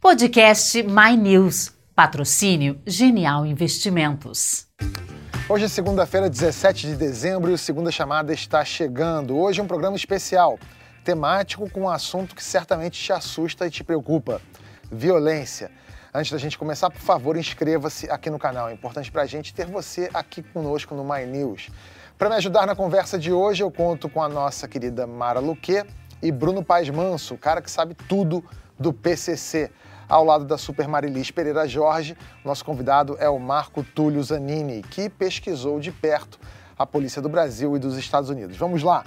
[0.00, 1.74] Podcast My News.
[1.94, 4.66] Patrocínio Genial Investimentos.
[5.46, 9.36] Hoje é segunda-feira, 17 de dezembro, e o Segunda Chamada está chegando.
[9.36, 10.58] Hoje é um programa especial,
[11.04, 14.40] temático com um assunto que certamente te assusta e te preocupa:
[14.90, 15.70] violência.
[16.14, 18.70] Antes da gente começar, por favor, inscreva-se aqui no canal.
[18.70, 21.68] É importante para a gente ter você aqui conosco no My News.
[22.16, 25.84] Para me ajudar na conversa de hoje, eu conto com a nossa querida Mara Luque
[26.22, 28.42] e Bruno Paz Manso, o cara que sabe tudo
[28.78, 29.70] do PCC.
[30.10, 35.08] Ao lado da Super Marilis Pereira Jorge, nosso convidado é o Marco Túlio Zanini, que
[35.08, 36.36] pesquisou de perto
[36.76, 38.56] a polícia do Brasil e dos Estados Unidos.
[38.56, 39.04] Vamos lá!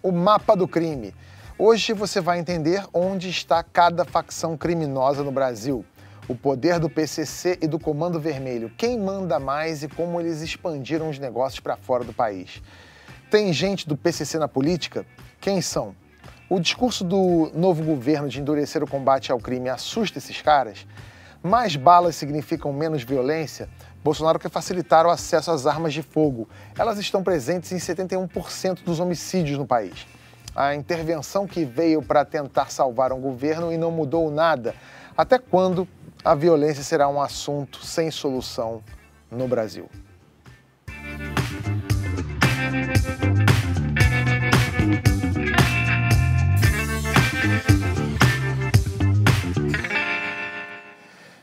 [0.00, 1.12] O mapa do crime.
[1.58, 5.84] Hoje você vai entender onde está cada facção criminosa no Brasil,
[6.28, 11.10] o poder do PCC e do Comando Vermelho, quem manda mais e como eles expandiram
[11.10, 12.62] os negócios para fora do país.
[13.28, 15.04] Tem gente do PCC na política?
[15.40, 15.96] Quem são?
[16.50, 20.86] O discurso do novo governo de endurecer o combate ao crime assusta esses caras?
[21.42, 23.68] Mais balas significam menos violência?
[24.02, 26.48] Bolsonaro quer facilitar o acesso às armas de fogo.
[26.78, 30.06] Elas estão presentes em 71% dos homicídios no país.
[30.56, 34.74] A intervenção que veio para tentar salvar um governo e não mudou nada.
[35.14, 35.86] Até quando
[36.24, 38.82] a violência será um assunto sem solução
[39.30, 39.86] no Brasil?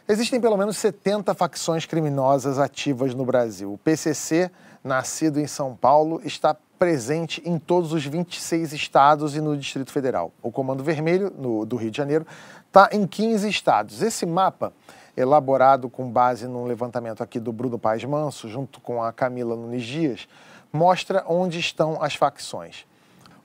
[0.07, 3.73] Existem pelo menos 70 facções criminosas ativas no Brasil.
[3.73, 4.51] O PCC,
[4.83, 10.31] nascido em São Paulo, está presente em todos os 26 estados e no Distrito Federal.
[10.43, 12.27] O Comando Vermelho, no, do Rio de Janeiro,
[12.67, 14.03] está em 15 estados.
[14.03, 14.71] Esse mapa,
[15.17, 19.83] elaborado com base num levantamento aqui do Bruno Paz Manso, junto com a Camila Nunes
[19.83, 20.27] Dias,
[20.71, 22.85] mostra onde estão as facções.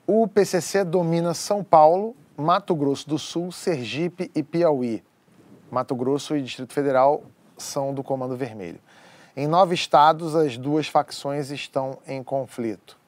[0.05, 5.01] O PCC domina São Paulo, Mato Grosso do Sul, Sergipe e Piauí.
[5.71, 7.23] Mato Grosso e Distrito Federal
[7.57, 8.79] são do Comando Vermelho.
[9.37, 12.99] Em nove estados, as duas facções estão em conflito.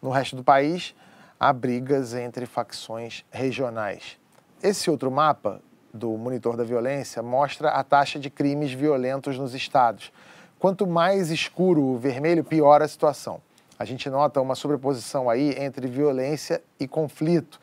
[0.00, 0.94] No resto do país,
[1.38, 4.18] há brigas entre facções regionais.
[4.62, 5.60] Esse outro mapa
[5.92, 10.10] do Monitor da Violência mostra a taxa de crimes violentos nos estados.
[10.58, 13.42] Quanto mais escuro o vermelho, pior a situação.
[13.78, 17.60] A gente nota uma sobreposição aí entre violência e conflito.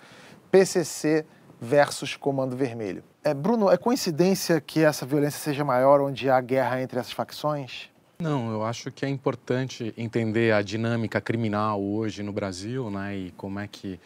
[0.51, 1.25] PCC
[1.59, 3.03] versus Comando Vermelho.
[3.23, 7.89] É, Bruno, é coincidência que essa violência seja maior onde há guerra entre essas facções?
[8.19, 13.31] Não, eu acho que é importante entender a dinâmica criminal hoje no Brasil, né, e
[13.31, 13.99] como é que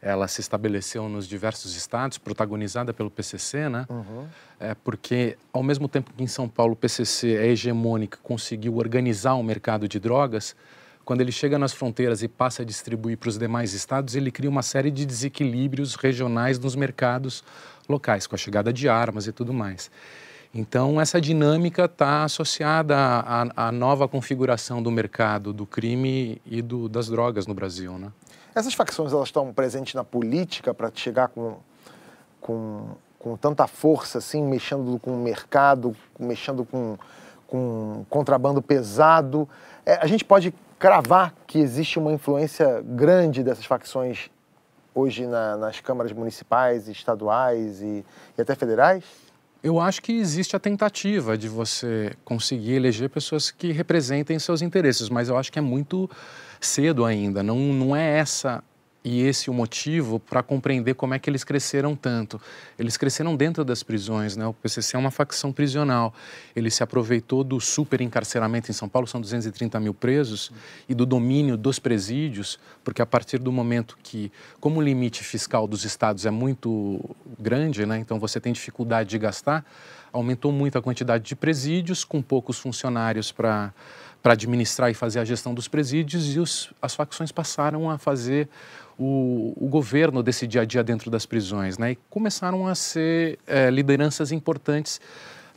[0.00, 3.86] ela se estabeleceu nos diversos estados, protagonizada pelo PCC, né?
[3.88, 4.26] Uhum.
[4.60, 9.34] É porque ao mesmo tempo que em São Paulo o PCC é hegemônica, conseguiu organizar
[9.34, 10.54] o mercado de drogas,
[11.06, 14.50] quando ele chega nas fronteiras e passa a distribuir para os demais estados, ele cria
[14.50, 17.44] uma série de desequilíbrios regionais nos mercados
[17.88, 19.88] locais, com a chegada de armas e tudo mais.
[20.52, 26.88] Então, essa dinâmica está associada à, à, nova configuração do mercado do crime e do,
[26.88, 27.96] das drogas no Brasil.
[27.96, 28.10] Né?
[28.52, 31.58] Essas facções elas estão presentes na política para chegar com,
[32.40, 36.98] com, com tanta força, assim, mexendo com o mercado, mexendo com,
[37.46, 39.48] com contrabando pesado.
[39.84, 44.30] É, a gente pode cravar que existe uma influência grande dessas facções
[44.94, 48.04] hoje na, nas câmaras municipais, estaduais e,
[48.36, 49.04] e até federais?
[49.62, 55.08] Eu acho que existe a tentativa de você conseguir eleger pessoas que representem seus interesses,
[55.08, 56.08] mas eu acho que é muito
[56.60, 57.42] cedo ainda.
[57.42, 58.62] Não, não é essa
[59.06, 62.40] e esse o motivo para compreender como é que eles cresceram tanto.
[62.76, 64.44] Eles cresceram dentro das prisões, né?
[64.44, 66.12] O PCC é uma facção prisional.
[66.56, 70.50] Ele se aproveitou do super encarceramento em São Paulo, são 230 mil presos,
[70.88, 75.68] e do domínio dos presídios, porque a partir do momento que, como o limite fiscal
[75.68, 76.98] dos estados é muito
[77.38, 77.98] grande, né?
[77.98, 79.64] Então você tem dificuldade de gastar,
[80.12, 83.72] aumentou muito a quantidade de presídios com poucos funcionários para
[84.26, 88.48] para administrar e fazer a gestão dos presídios e os, as facções passaram a fazer
[88.98, 91.92] o, o, governo desse dia a dia dentro das prisões, né?
[91.92, 95.00] E começaram a ser é, lideranças importantes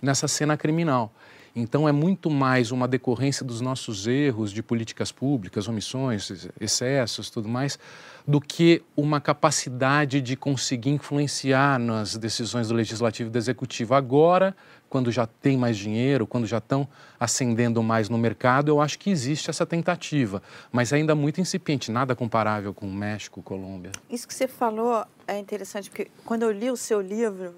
[0.01, 1.11] nessa cena criminal.
[1.55, 7.49] Então é muito mais uma decorrência dos nossos erros de políticas públicas, omissões, excessos, tudo
[7.49, 7.79] mais,
[8.27, 13.95] do que uma capacidade de conseguir influenciar nas decisões do legislativo e do executivo.
[13.95, 14.55] Agora,
[14.89, 16.87] quando já tem mais dinheiro, quando já estão
[17.19, 20.41] ascendendo mais no mercado, eu acho que existe essa tentativa,
[20.71, 23.91] mas ainda muito incipiente, nada comparável com México, Colômbia.
[24.09, 27.55] Isso que você falou é interessante, porque quando eu li o seu livro,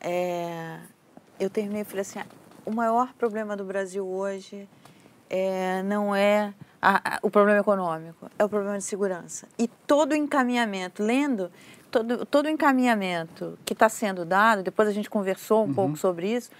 [0.00, 0.78] é,
[1.38, 2.18] eu terminei e falei assim,
[2.64, 4.68] o maior problema do Brasil hoje
[5.30, 9.48] é, não é a, a, o problema econômico, é o problema de segurança.
[9.58, 11.50] E todo o encaminhamento, lendo
[11.90, 15.74] todo, todo o encaminhamento que está sendo dado, depois a gente conversou um uhum.
[15.74, 16.50] pouco sobre isso,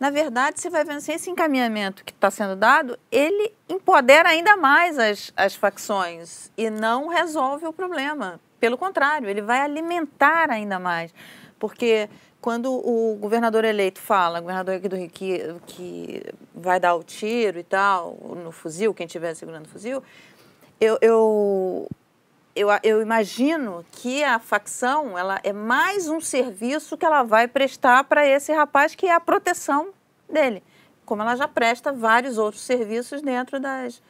[0.00, 4.56] na verdade, você vai vendo assim, esse encaminhamento que está sendo dado, ele empodera ainda
[4.56, 8.40] mais as, as facções e não resolve o problema.
[8.58, 11.12] Pelo contrário, ele vai alimentar ainda mais.
[11.58, 12.08] Porque
[12.40, 16.22] quando o governador eleito fala, o governador aqui do Rio que, que
[16.54, 20.02] vai dar o tiro e tal, no fuzil, quem estiver segurando o fuzil,
[20.80, 21.88] eu, eu,
[22.56, 28.04] eu, eu, imagino que a facção ela é mais um serviço que ela vai prestar
[28.04, 29.90] para esse rapaz, que é a proteção
[30.28, 30.62] dele.
[31.04, 34.00] Como ela já presta vários outros serviços dentro das,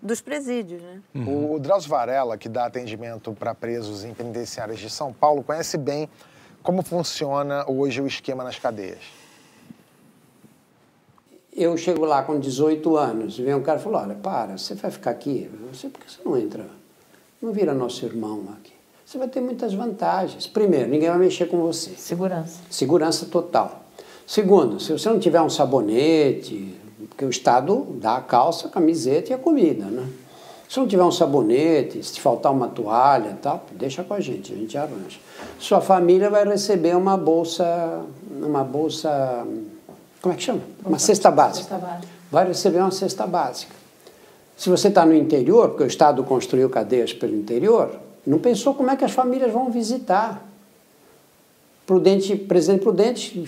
[0.00, 0.80] dos presídios.
[0.80, 1.00] Né?
[1.14, 1.54] Uhum.
[1.54, 6.08] O Drauzio Varela, que dá atendimento para presos em penitenciárias de São Paulo, conhece bem
[6.62, 9.00] como funciona hoje o esquema nas cadeias?
[11.52, 14.90] Eu chego lá com 18 anos, vem um cara e fala, olha, para, você vai
[14.90, 16.66] ficar aqui, você, por que você não entra?
[17.42, 18.72] Não vira nosso irmão aqui.
[19.04, 20.46] Você vai ter muitas vantagens.
[20.46, 21.90] Primeiro, ninguém vai mexer com você.
[21.96, 22.60] Segurança.
[22.70, 23.82] Segurança total.
[24.24, 26.78] Segundo, se você não tiver um sabonete,
[27.08, 30.08] porque o Estado dá a calça, a camiseta e a comida, né?
[30.70, 34.56] Se não tiver um sabonete, se faltar uma toalha tal, deixa com a gente, a
[34.56, 35.18] gente arranja.
[35.58, 38.04] Sua família vai receber uma bolsa,
[38.40, 39.44] uma bolsa,
[40.22, 40.60] como é que chama?
[40.84, 41.70] Uma cesta básica.
[41.70, 42.08] Cesta básica.
[42.30, 43.74] Vai receber uma cesta básica.
[44.56, 47.90] Se você está no interior, porque o Estado construiu cadeias pelo interior,
[48.24, 50.40] não pensou como é que as famílias vão visitar.
[51.84, 53.44] Prudente, Presidente Prudente,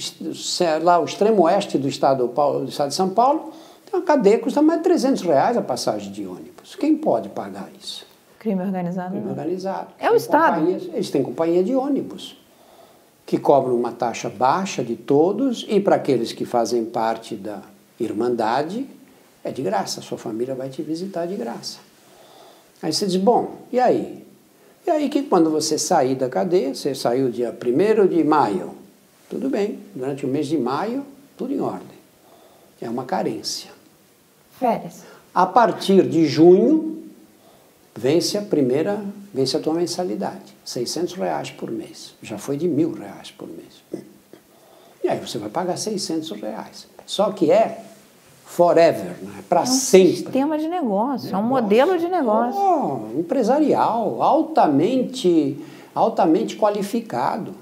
[0.82, 3.52] lá o extremo oeste do estado, do estado de São Paulo,
[3.92, 6.74] tem uma cadeia custa mais de 300 reais a passagem de ônibus.
[6.74, 8.06] Quem pode pagar isso?
[8.38, 9.10] Crime organizado.
[9.10, 9.88] Crime organizado.
[9.98, 10.66] É o Estado.
[10.66, 12.38] Eles têm companhia de ônibus,
[13.26, 17.60] que cobram uma taxa baixa de todos e para aqueles que fazem parte da
[18.00, 18.88] Irmandade,
[19.44, 20.00] é de graça.
[20.00, 21.78] A sua família vai te visitar de graça.
[22.82, 24.26] Aí você diz, bom, e aí?
[24.86, 28.74] E aí que quando você sair da cadeia, você saiu dia 1 de maio,
[29.28, 31.04] tudo bem, durante o mês de maio,
[31.36, 31.98] tudo em ordem.
[32.80, 33.71] É uma carência.
[34.62, 35.02] Férias.
[35.34, 37.02] A partir de junho,
[37.96, 39.04] vence a primeira,
[39.34, 42.14] vence a tua mensalidade, 600 reais por mês.
[42.22, 43.82] Já foi de mil reais por mês.
[45.02, 46.86] E aí você vai pagar 600 reais.
[47.04, 47.82] Só que é
[48.44, 49.42] forever, né?
[49.48, 50.16] para é um sempre.
[50.16, 52.60] sistema de negócio, negócio, é um modelo de negócio.
[52.60, 55.58] Oh, empresarial, altamente,
[55.94, 57.54] altamente qualificado.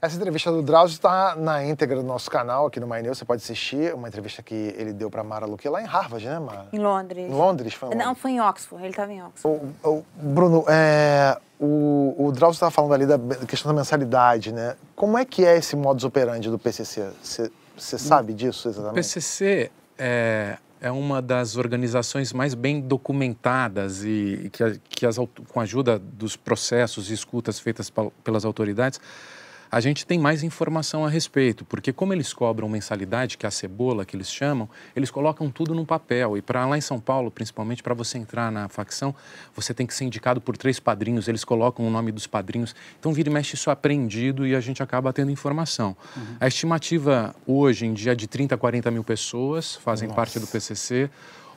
[0.00, 3.24] Essa entrevista do Drauzio está na íntegra do nosso canal aqui no My News, você
[3.24, 3.92] pode assistir.
[3.92, 6.68] Uma entrevista que ele deu para Mara Luque lá em Harvard, né, Mara?
[6.72, 7.28] Em Londres.
[7.28, 7.74] Em Londres?
[7.74, 8.06] Foi em Londres.
[8.06, 9.74] Não, foi em Oxford, ele estava em Oxford.
[9.82, 14.76] O, o, Bruno, é, o, o Drauzio estava falando ali da questão da mensalidade, né?
[14.94, 17.10] Como é que é esse modus operandi do PCC?
[17.20, 18.92] Você sabe disso exatamente?
[18.92, 19.68] O PCC
[19.98, 25.98] é, é uma das organizações mais bem documentadas e que, que as, com a ajuda
[25.98, 27.92] dos processos e escutas feitas
[28.22, 29.00] pelas autoridades,
[29.70, 33.50] a gente tem mais informação a respeito, porque como eles cobram mensalidade, que é a
[33.50, 36.36] cebola que eles chamam, eles colocam tudo num papel.
[36.36, 39.14] E para lá em São Paulo, principalmente para você entrar na facção,
[39.54, 42.74] você tem que ser indicado por três padrinhos, eles colocam o nome dos padrinhos.
[42.98, 45.96] Então vira e mexe isso é apreendido e a gente acaba tendo informação.
[46.16, 46.36] Uhum.
[46.40, 50.16] A estimativa hoje em dia é de 30 a 40 mil pessoas fazem Nossa.
[50.16, 51.10] parte do PCC,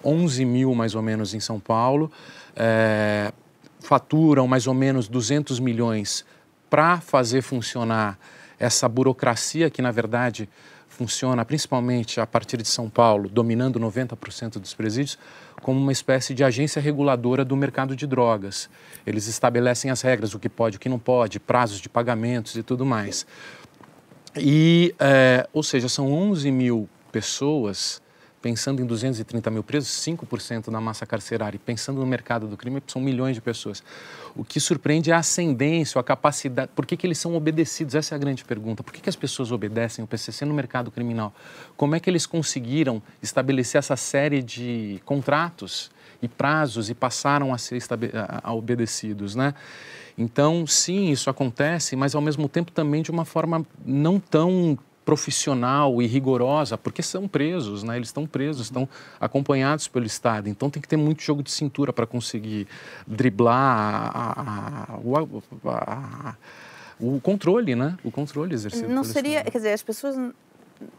[0.04, 2.12] 11 mil mais ou menos em São Paulo.
[2.56, 3.32] É,
[3.80, 6.26] faturam mais ou menos 200 milhões
[6.72, 8.18] para fazer funcionar
[8.58, 10.48] essa burocracia que, na verdade,
[10.88, 15.20] funciona principalmente a partir de São Paulo, dominando 90% dos presídios,
[15.62, 18.70] como uma espécie de agência reguladora do mercado de drogas.
[19.06, 22.64] Eles estabelecem as regras, o que pode, o que não pode, prazos de pagamentos e
[22.64, 23.26] tudo mais.
[24.38, 28.02] E, é, ou seja, são 11 mil pessoas
[28.42, 32.82] pensando em 230 mil presos, 5% da massa carcerária, e pensando no mercado do crime,
[32.88, 33.84] são milhões de pessoas.
[34.36, 36.72] O que surpreende é a ascendência, a capacidade.
[36.76, 37.94] Por que, que eles são obedecidos?
[37.94, 38.84] Essa é a grande pergunta.
[38.84, 41.34] Por que, que as pessoas obedecem o PCC no mercado criminal?
[41.78, 47.58] Como é que eles conseguiram estabelecer essa série de contratos e prazos e passaram a
[47.58, 47.82] ser
[48.14, 49.54] a, a obedecidos, né?
[50.18, 56.02] Então, sim, isso acontece, mas ao mesmo tempo também de uma forma não tão profissional
[56.02, 57.96] e rigorosa, porque são presos, né?
[57.96, 58.88] Eles estão presos, estão
[59.20, 60.48] acompanhados pelo Estado.
[60.48, 62.68] Então tem que ter muito jogo de cintura para conseguir
[63.08, 64.96] driblar a, a,
[65.66, 66.36] a,
[67.00, 67.98] o controle, né?
[68.04, 68.90] O controle exercido.
[68.90, 69.52] Não seria, Estado.
[69.52, 70.16] quer dizer, as pessoas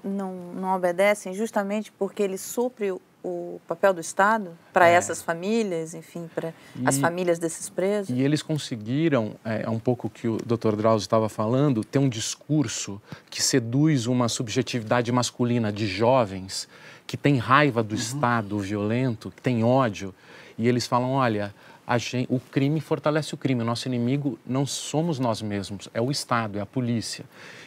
[0.03, 2.93] não, não obedecem justamente porque ele supre
[3.23, 4.95] o papel do Estado para é.
[4.95, 6.53] essas famílias, enfim, para
[6.85, 8.17] as famílias desses presos?
[8.17, 10.75] E eles conseguiram, é, é um pouco o que o Dr.
[10.77, 13.01] Drauzio estava falando, ter um discurso
[13.31, 16.69] que seduz uma subjetividade masculina de jovens
[17.07, 18.01] que tem raiva do uhum.
[18.01, 20.15] Estado violento, que tem ódio,
[20.57, 21.55] e eles falam, olha,
[21.99, 23.63] gente, o crime fortalece o crime.
[23.63, 27.25] O nosso inimigo não somos nós mesmos, é o Estado, é a polícia.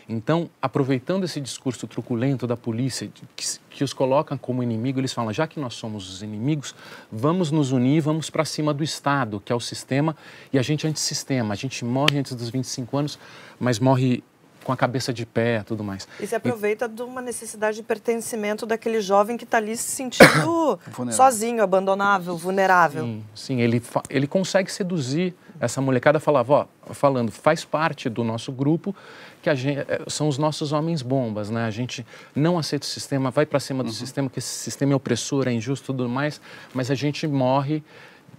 [0.08, 5.34] Então, aproveitando esse discurso truculento da polícia, que, que os coloca como inimigo, eles falam:
[5.34, 6.76] já que nós somos os inimigos,
[7.12, 10.16] vamos nos unir, vamos para cima do Estado, que é o sistema,
[10.54, 11.54] e a gente é antissistema.
[11.54, 13.20] A gente morre antes dos 25 anos,
[13.60, 14.24] mas morre
[14.66, 16.08] com a cabeça de pé tudo mais.
[16.20, 16.90] E se aproveita e...
[16.90, 20.80] de uma necessidade de pertencimento daquele jovem que está ali se sentindo
[21.14, 23.04] sozinho, abandonável, vulnerável.
[23.06, 28.52] Sim, sim ele, ele consegue seduzir essa molecada, falava, ó, falando, faz parte do nosso
[28.52, 28.94] grupo,
[29.42, 31.66] que a gente, eh, são os nossos homens bombas, né?
[31.66, 32.06] A gente
[32.36, 33.94] não aceita o sistema, vai para cima do uhum.
[33.94, 36.42] sistema, que esse sistema é opressor, é injusto tudo mais,
[36.74, 37.82] mas a gente morre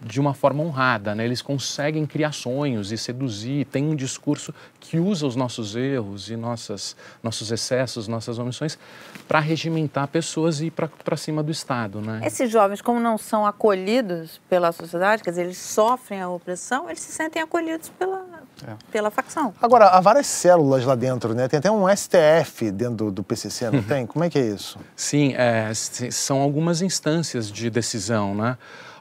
[0.03, 1.25] de uma forma honrada, né?
[1.25, 6.37] Eles conseguem criar sonhos e seduzir, tem um discurso que usa os nossos erros e
[6.37, 8.79] nossas, nossos excessos, nossas omissões
[9.27, 12.21] para regimentar pessoas e ir para cima do Estado, né?
[12.25, 17.01] Esses jovens, como não são acolhidos pela sociedade, quer dizer, eles sofrem a opressão, eles
[17.01, 18.25] se sentem acolhidos pela,
[18.67, 18.75] é.
[18.91, 19.53] pela facção.
[19.61, 21.49] Agora, há várias células lá dentro, né?
[21.49, 24.07] Tem até um STF dentro do, do PCC, não tem?
[24.07, 24.79] Como é que é isso?
[24.95, 28.57] Sim, é, são algumas instâncias de decisão, né?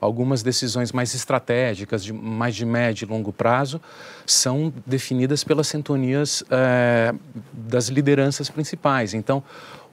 [0.06, 3.82] algumas decisões mais estratégicas, de, mais de médio e longo prazo,
[4.26, 7.14] são definidas pelas sintonias é,
[7.52, 9.14] das lideranças principais.
[9.14, 9.44] Então,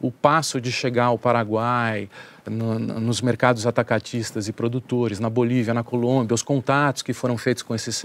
[0.01, 2.09] o passo de chegar ao Paraguai,
[2.45, 7.63] no, nos mercados atacatistas e produtores, na Bolívia, na Colômbia, os contatos que foram feitos
[7.63, 8.05] com esses,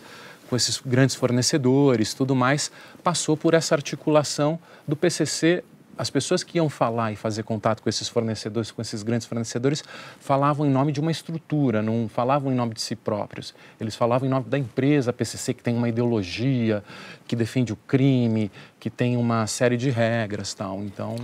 [0.49, 2.71] com esses grandes fornecedores, tudo mais,
[3.03, 5.63] passou por essa articulação do PCC
[5.97, 9.83] as pessoas que iam falar e fazer contato com esses fornecedores, com esses grandes fornecedores,
[10.19, 13.55] falavam em nome de uma estrutura, não falavam em nome de si próprios.
[13.79, 16.83] Eles falavam em nome da empresa PCC, que tem uma ideologia,
[17.27, 20.83] que defende o crime, que tem uma série de regras tal.
[20.83, 21.15] Então.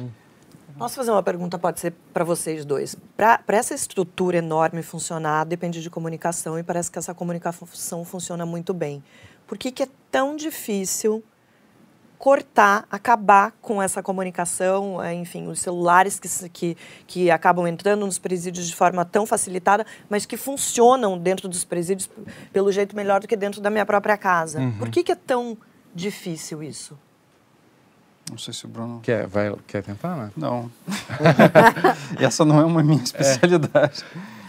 [0.77, 2.95] Posso fazer uma pergunta, pode ser para vocês dois.
[3.15, 8.73] Para essa estrutura enorme funcionar, depende de comunicação e parece que essa comunicação funciona muito
[8.73, 9.03] bem.
[9.45, 11.23] Por que, que é tão difícil
[12.23, 18.17] cortar, acabar com essa comunicação, é, enfim, os celulares que, que, que acabam entrando nos
[18.17, 22.09] presídios de forma tão facilitada, mas que funcionam dentro dos presídios
[22.53, 24.59] pelo jeito melhor do que dentro da minha própria casa.
[24.59, 24.77] Uhum.
[24.77, 25.57] Por que, que é tão
[25.93, 26.97] difícil isso?
[28.29, 28.99] Não sei se o Bruno.
[29.01, 30.31] Quer, vai, quer tentar, né?
[30.35, 30.71] Não.
[32.19, 34.03] Essa não é uma minha especialidade.
[34.15, 34.42] É.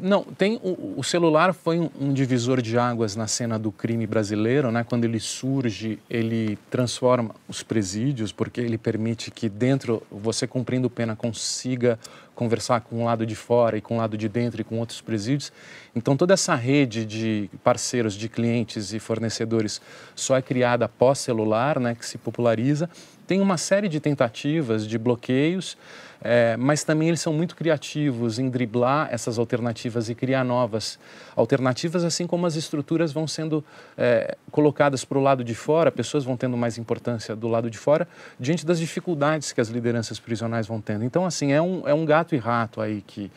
[0.00, 4.06] Não, tem o, o celular foi um, um, divisor de águas na cena do crime
[4.06, 4.84] brasileiro, né?
[4.84, 11.16] Quando ele surge, ele transforma os presídios porque ele permite que dentro você cumprindo pena
[11.16, 11.98] consiga
[12.32, 15.00] conversar com o lado de fora e com o lado de dentro e com outros
[15.00, 15.52] presídios.
[15.96, 19.82] Então toda essa rede de parceiros, de clientes e fornecedores
[20.14, 21.96] só é criada após celular, né?
[21.96, 22.88] Que se populariza.
[23.26, 25.76] Tem uma série de tentativas de bloqueios.
[26.24, 30.98] É, mas também eles são muito criativos em driblar essas alternativas e criar novas
[31.34, 33.64] alternativas, assim como as estruturas vão sendo
[33.98, 37.76] é, colocadas para o lado de fora, pessoas vão tendo mais importância do lado de
[37.76, 38.06] fora,
[38.38, 41.04] diante das dificuldades que as lideranças prisionais vão tendo.
[41.04, 43.30] Então, assim, é um, é um gato e rato aí que,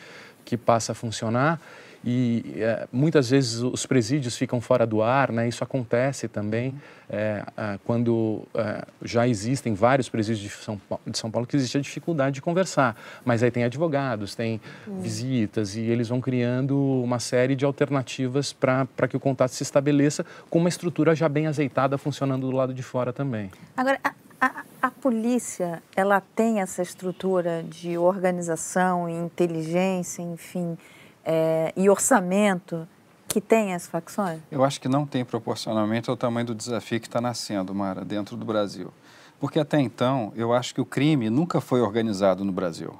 [0.44, 1.60] que passa a funcionar
[2.06, 5.48] e é, muitas vezes os presídios ficam fora do ar, né?
[5.48, 6.76] Isso acontece também
[7.10, 11.56] é, é, quando é, já existem vários presídios de São, Paulo, de São Paulo que
[11.56, 12.96] existe a dificuldade de conversar,
[13.26, 15.00] mas aí tem advogados, tem hum.
[15.00, 20.24] visitas e eles vão criando uma série de alternativas para que o contato se estabeleça
[20.48, 23.50] com uma estrutura já bem azeitada funcionando do lado de fora também.
[23.76, 30.78] Agora, a, a, a polícia, ela tem essa estrutura de organização e inteligência, enfim
[31.25, 32.88] é, e orçamento
[33.27, 34.39] que tem as facções?
[34.51, 38.38] Eu acho que não tem proporcionalmente ao tamanho do desafio que está nascendo, Mara, dentro
[38.38, 38.94] do Brasil.
[39.39, 42.98] Porque até então, eu acho que o crime nunca foi organizado no Brasil.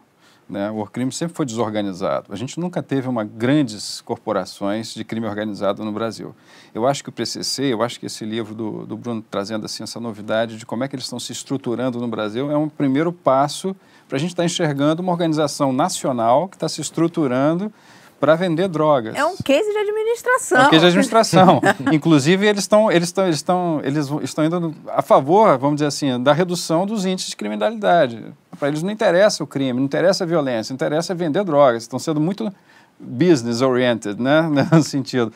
[0.48, 0.70] Né?
[0.70, 2.32] O crime sempre foi desorganizado.
[2.32, 6.36] A gente nunca teve uma grandes corporações de crime organizado no Brasil.
[6.74, 9.82] Eu acho que o PCC, eu acho que esse livro do, do Bruno trazendo assim
[9.82, 13.12] essa novidade de como é que eles estão se estruturando no Brasil é um primeiro
[13.12, 13.76] passo
[14.08, 17.74] para a gente estar tá enxergando uma organização nacional que está se estruturando
[18.20, 19.16] para vender drogas.
[19.16, 20.58] É um case de administração.
[20.58, 21.62] É um case de administração.
[21.92, 26.22] Inclusive, eles estão eles estão eles estão eles estão indo a favor, vamos dizer assim,
[26.22, 28.24] da redução dos índices de criminalidade.
[28.58, 31.84] Para eles não interessa o crime, não interessa a violência, interessa vender drogas.
[31.84, 32.52] Estão sendo muito
[33.00, 35.32] business oriented, né, nesse sentido.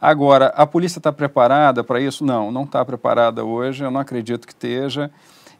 [0.00, 2.24] Agora, a polícia está preparada para isso?
[2.24, 3.84] Não, não está preparada hoje.
[3.84, 5.10] Eu não acredito que esteja.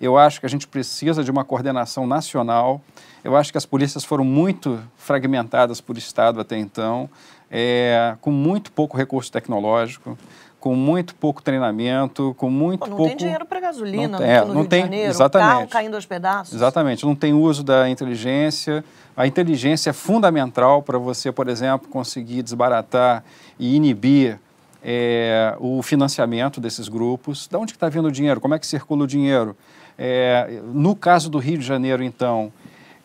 [0.01, 2.81] Eu acho que a gente precisa de uma coordenação nacional.
[3.25, 7.09] Eu acho que as polícias foram muito fragmentadas por Estado até então,
[7.51, 10.17] é, com muito pouco recurso tecnológico,
[10.59, 13.11] com muito pouco treinamento, com muito Pô, não pouco...
[13.11, 15.49] Não tem dinheiro para gasolina não tem, é, no não Rio tem, de Janeiro, exatamente,
[15.49, 16.55] carro caindo aos pedaços.
[16.55, 18.85] Exatamente, não tem uso da inteligência.
[19.17, 23.25] A inteligência é fundamental para você, por exemplo, conseguir desbaratar
[23.59, 24.39] e inibir
[24.83, 29.05] é, o financiamento desses grupos, de onde está vindo o dinheiro, como é que circula
[29.05, 29.57] o dinheiro.
[29.99, 32.53] É, no caso do Rio de Janeiro, então,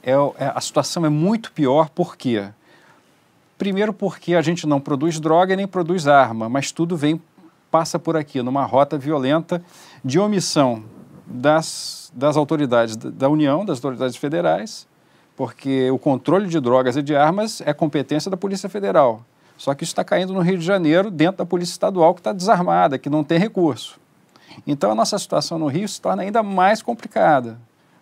[0.06, 2.48] é, é a situação é muito pior, por quê?
[3.58, 7.20] Primeiro porque a gente não produz droga nem produz arma, mas tudo vem,
[7.72, 9.64] passa por aqui, numa rota violenta
[10.04, 10.84] de omissão
[11.26, 14.88] das, das autoridades da União, das autoridades federais,
[15.36, 19.26] porque o controle de drogas e de armas é competência da Polícia Federal.
[19.58, 22.34] Só que isso está caindo no Rio de Janeiro, dentro da Polícia Estadual, que está
[22.34, 24.00] desarmada, que não tem recurso.
[24.68, 27.58] Então a nossa situação no Rio se torna ainda mais complicada.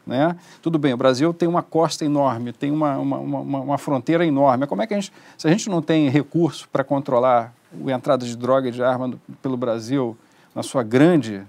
[0.05, 0.36] Né?
[0.62, 4.67] Tudo bem, o Brasil tem uma costa enorme, tem uma, uma, uma, uma fronteira enorme.
[4.67, 8.25] Como é que a gente, se a gente não tem recurso para controlar a entrada
[8.25, 10.17] de droga e de arma pelo Brasil
[10.53, 11.41] na sua grande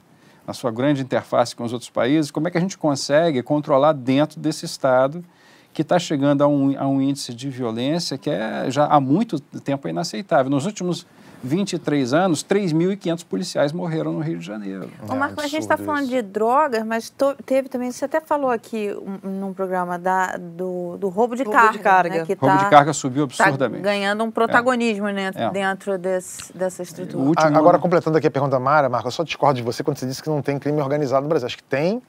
[0.47, 3.95] na sua grande interface com os outros países, como é que a gente consegue controlar
[3.95, 5.25] dentro desse Estado
[5.73, 9.41] que está chegando a um, a um índice de violência que é já há muito
[9.41, 10.51] tempo inaceitável.
[10.51, 11.07] Nos últimos
[11.45, 14.91] 23 anos, 3.500 policiais morreram no Rio de Janeiro.
[15.09, 17.13] Ô, Marco, a gente está falando de drogas, mas
[17.45, 21.59] teve também, você até falou aqui um, num programa da, do, do roubo de roubo
[21.59, 21.73] carga.
[21.73, 22.19] De carga.
[22.21, 23.83] Né, que roubo tá, de carga subiu absurdamente.
[23.83, 25.51] Tá ganhando um protagonismo né, É.
[25.51, 27.41] dentro desse, dessa estrutura.
[27.47, 29.99] Agora, ano- completando aqui a pergunta da Mara, Marco, eu só discordo de você quando
[29.99, 31.47] você disse que não tem crime organizado no Brasil.
[31.47, 32.03] Acho que tem.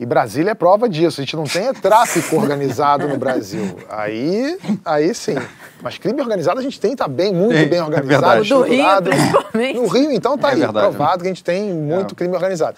[0.00, 1.20] E Brasília é prova disso.
[1.20, 3.76] A gente não tem é tráfico organizado no Brasil.
[3.90, 5.34] Aí, aí sim.
[5.82, 8.48] Mas crime organizado a gente tem, tá bem, muito bem é organizado, verdade.
[8.48, 9.78] Do Rio, principalmente.
[9.80, 10.88] No Rio, então, tá É aí, verdade.
[10.96, 12.16] provado que a gente tem muito É.
[12.16, 12.76] crime organizado.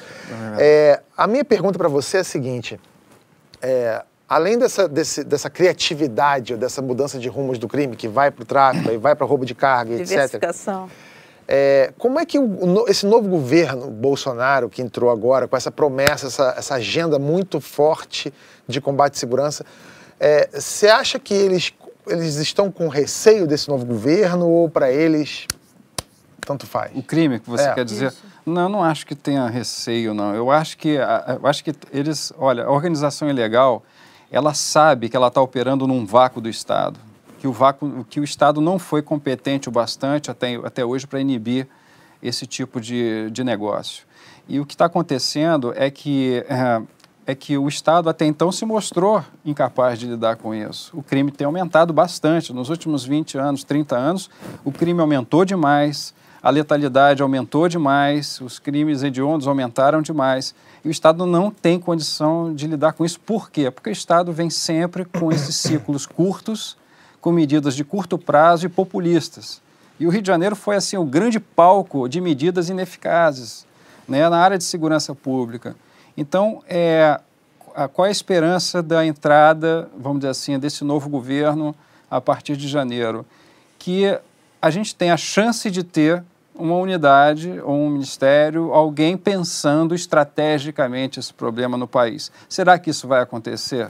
[0.59, 2.81] É, a minha pergunta para você é a seguinte.
[3.61, 8.31] É, além dessa, desse- dessa criatividade, ou dessa mudança de rumos do crime, que vai
[8.31, 10.07] para o tráfico, e vai para roubo de carga, etc.
[10.09, 10.89] Diversificação.
[11.53, 16.29] É, como é que o- esse novo governo Bolsonaro que entrou agora, com essa promessa,
[16.29, 18.33] essa, essa agenda muito forte
[18.69, 19.67] de combate à segurança,
[20.21, 21.73] é, você acha que eles,
[22.07, 25.49] eles estão com receio desse novo governo ou para eles
[26.47, 26.93] tanto faz?
[26.95, 27.75] O crime que você É.
[27.75, 28.13] quer dizer?
[28.47, 30.33] Não, não acho que tenha receio, não.
[30.33, 33.83] Eu acho que, a- eu acho que eles, olha, a organização ilegal,
[34.31, 36.99] ela sabe que ela está operando num vácuo do Estado,
[37.41, 41.21] que o vácuo, que o Estado não foi competente o bastante até, até hoje para
[41.21, 41.67] inibir
[42.23, 44.05] esse tipo de, de negócio.
[44.47, 46.83] E o que está acontecendo é que é,
[47.33, 50.95] é que o Estado até então se mostrou incapaz de lidar com isso.
[50.95, 52.53] O crime tem aumentado bastante.
[52.53, 54.29] Nos últimos 20 anos, 30 anos,
[54.63, 60.55] o crime aumentou demais, a letalidade aumentou demais, os crimes hediondos aumentaram demais.
[60.85, 63.19] E o Estado não tem condição de lidar com isso.
[63.19, 63.71] Por quê?
[63.71, 66.77] Porque o Estado vem sempre com esses ciclos curtos,
[67.21, 69.61] com medidas de curto prazo e populistas.
[69.99, 73.67] E o Rio de Janeiro foi assim o grande palco de medidas ineficazes
[74.09, 75.77] né, na área de segurança pública.
[76.17, 77.21] Então, é,
[77.75, 81.75] a- qual é a esperança da entrada, vamos dizer assim, desse novo governo
[82.11, 83.27] a partir de janeiro?
[83.79, 84.19] Que
[84.61, 86.23] a gente tem a chance de ter
[86.55, 92.31] uma unidade ou um ministério, alguém pensando estrategicamente esse problema no país.
[92.49, 93.89] Será que isso vai acontecer?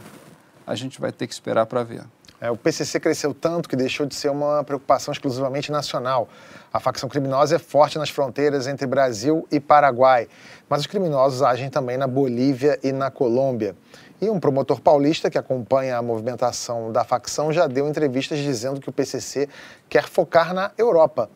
[0.67, 2.03] A gente vai ter que esperar para ver.
[2.41, 6.27] É, o PCC cresceu tanto que deixou de ser uma preocupação exclusivamente nacional.
[6.73, 10.27] A facção criminosa é forte nas fronteiras entre Brasil e Paraguai,
[10.69, 13.77] mas os criminosos agem também na Bolívia e na Colômbia.
[14.23, 18.89] E um promotor paulista que acompanha a movimentação da facção já deu entrevistas dizendo que
[18.89, 19.49] o PCC
[19.89, 21.29] quer focar na Europa.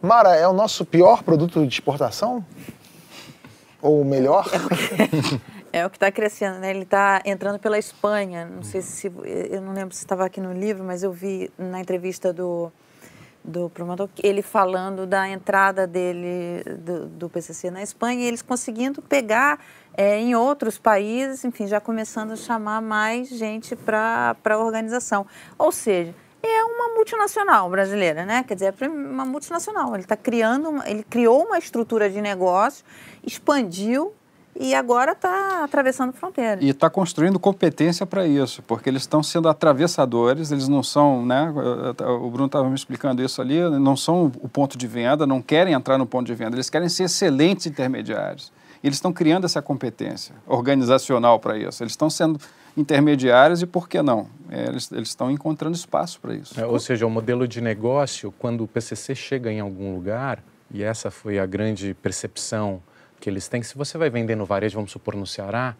[0.00, 2.44] Mara, é o nosso pior produto de exportação?
[3.82, 4.48] Ou melhor?
[5.76, 6.70] É o que está crescendo, né?
[6.70, 8.46] Ele está entrando pela Espanha.
[8.46, 9.12] Não sei se
[9.50, 12.72] eu não lembro se estava aqui no livro, mas eu vi na entrevista do
[13.44, 19.00] do promotor ele falando da entrada dele do, do PCC na Espanha e eles conseguindo
[19.00, 19.60] pegar
[19.96, 25.26] é, em outros países, enfim, já começando a chamar mais gente para a organização.
[25.56, 26.12] Ou seja,
[26.42, 28.42] é uma multinacional brasileira, né?
[28.48, 29.94] Quer dizer, é uma multinacional.
[29.94, 32.84] Ele está criando, uma- ele criou uma estrutura de negócio,
[33.22, 34.12] expandiu
[34.58, 36.62] e agora está atravessando fronteira.
[36.62, 41.52] E está construindo competência para isso, porque eles estão sendo atravessadores, eles não são, né?
[42.20, 45.74] O Bruno estava me explicando isso ali, não são o ponto de venda, não querem
[45.74, 48.52] entrar no ponto de venda, eles querem ser excelentes intermediários.
[48.82, 51.82] E eles estão criando essa competência organizacional para isso.
[51.82, 52.38] Eles estão sendo
[52.76, 54.28] intermediários e por que não?
[54.50, 56.58] É, eles, eles estão encontrando espaço para isso.
[56.60, 60.82] É, ou seja, o modelo de negócio, quando o PCC chega em algum lugar, e
[60.82, 62.82] essa foi a grande percepção
[63.26, 65.74] que eles têm, se você vai vender no varejo, vamos supor no Ceará,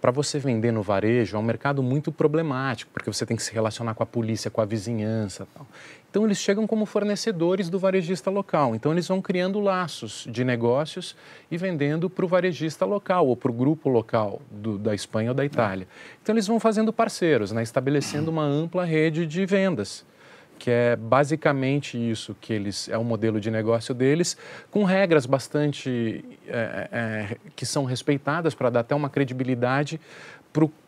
[0.00, 3.52] para você vender no varejo é um mercado muito problemático, porque você tem que se
[3.52, 5.46] relacionar com a polícia, com a vizinhança.
[5.52, 5.66] Tal.
[6.08, 8.74] Então eles chegam como fornecedores do varejista local.
[8.74, 11.14] Então eles vão criando laços de negócios
[11.50, 15.34] e vendendo para o varejista local ou para o grupo local do, da Espanha ou
[15.34, 15.86] da Itália.
[16.22, 20.02] Então eles vão fazendo parceiros, né, estabelecendo uma ampla rede de vendas.
[20.58, 24.36] Que é basicamente isso que eles é o modelo de negócio deles,
[24.70, 30.00] com regras bastante é, é, que são respeitadas para dar até uma credibilidade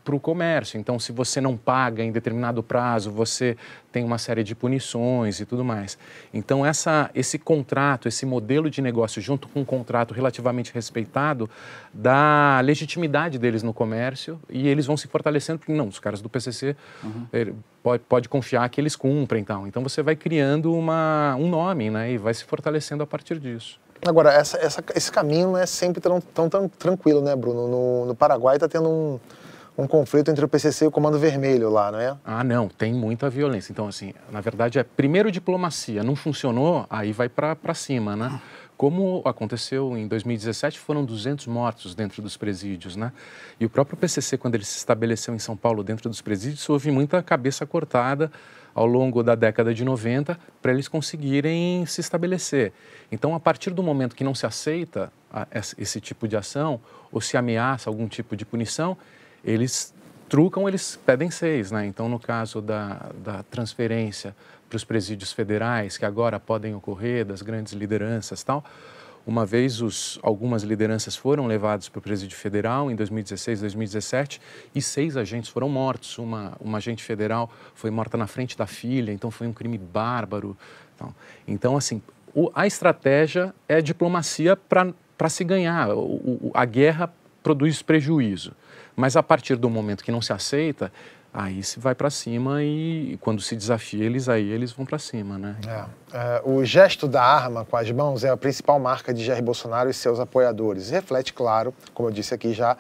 [0.05, 0.81] para o comércio.
[0.81, 3.57] Então, se você não paga em determinado prazo, você
[3.93, 5.99] tem uma série de punições e tudo mais.
[6.33, 11.51] Então, essa, esse contrato, esse modelo de negócio, junto com um contrato relativamente respeitado,
[11.93, 16.29] dá legitimidade deles no comércio e eles vão se fortalecendo, porque não, os caras do
[16.29, 17.57] PCC uhum.
[17.83, 19.43] pode, pode confiar que eles cumprem.
[19.43, 23.39] Então, então você vai criando uma, um nome né, e vai se fortalecendo a partir
[23.39, 23.79] disso.
[24.07, 27.67] Agora, essa, essa, esse caminho não é sempre tão, tão, tão tranquilo, né, Bruno?
[27.67, 29.21] No, no Paraguai está tendo um
[29.79, 32.17] um conflito entre o PCC e o Comando Vermelho lá, não é?
[32.25, 33.71] Ah, não, tem muita violência.
[33.71, 38.41] Então, assim, na verdade é primeiro diplomacia, não funcionou, aí vai para cima, né?
[38.77, 43.13] Como aconteceu em 2017, foram 200 mortos dentro dos presídios, né?
[43.59, 46.91] E o próprio PCC, quando ele se estabeleceu em São Paulo dentro dos presídios, houve
[46.91, 48.33] muita cabeça cortada
[48.75, 52.73] ao longo da década de 90 para eles conseguirem se estabelecer.
[53.11, 55.13] Então, a partir do momento que não se aceita
[55.77, 56.81] esse tipo de ação
[57.13, 58.97] ou se ameaça algum tipo de punição,
[59.45, 59.95] eles
[60.29, 61.87] trucam, eles pedem seis, né?
[61.87, 64.37] Então, no caso da, da transferência
[64.69, 68.63] para os presídios federais, que agora podem ocorrer, das grandes lideranças tal,
[69.27, 74.41] uma vez os, algumas lideranças foram levadas para o presídio federal em 2016, 2017
[74.75, 76.17] e seis agentes foram mortos.
[76.17, 80.57] Uma, uma agente federal foi morta na frente da filha, então foi um crime bárbaro.
[80.95, 81.15] Então,
[81.47, 82.01] então assim,
[82.35, 85.91] o, a estratégia é diplomacia para se ganhar.
[85.91, 88.53] O, o, a guerra produz prejuízo.
[88.99, 90.91] Mas a partir do momento que não se aceita,
[91.33, 95.39] aí se vai para cima e quando se desafia eles, aí eles vão para cima,
[95.39, 95.55] né?
[95.69, 95.85] É.
[96.13, 99.89] É, o gesto da arma com as mãos é a principal marca de Jair Bolsonaro
[99.89, 100.91] e seus apoiadores.
[100.91, 102.77] Reflete, claro, como eu disse aqui já,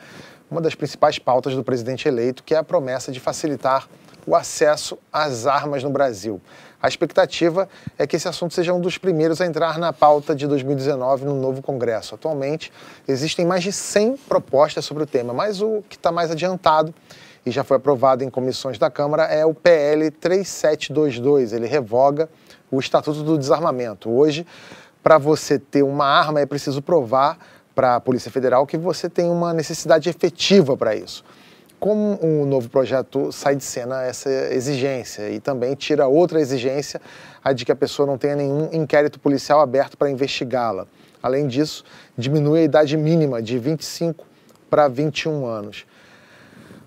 [0.51, 3.89] uma das principais pautas do presidente eleito, que é a promessa de facilitar
[4.27, 6.41] o acesso às armas no Brasil.
[6.81, 10.47] A expectativa é que esse assunto seja um dos primeiros a entrar na pauta de
[10.47, 12.15] 2019 no novo Congresso.
[12.15, 12.73] Atualmente,
[13.07, 16.95] existem mais de 100 propostas sobre o tema, mas o que está mais adiantado
[17.45, 21.53] e já foi aprovado em comissões da Câmara é o PL 3722.
[21.53, 22.29] Ele revoga
[22.71, 24.09] o Estatuto do Desarmamento.
[24.09, 24.47] Hoje,
[25.03, 27.39] para você ter uma arma, é preciso provar
[27.75, 31.25] para a Polícia Federal que você tem uma necessidade efetiva para isso
[31.79, 37.01] como o um novo projeto sai de cena essa exigência e também tira outra exigência,
[37.43, 40.87] a de que a pessoa não tenha nenhum inquérito policial aberto para investigá-la.
[41.23, 41.85] Além disso,
[42.17, 44.27] diminui a idade mínima de 25
[44.69, 45.87] para 21 anos.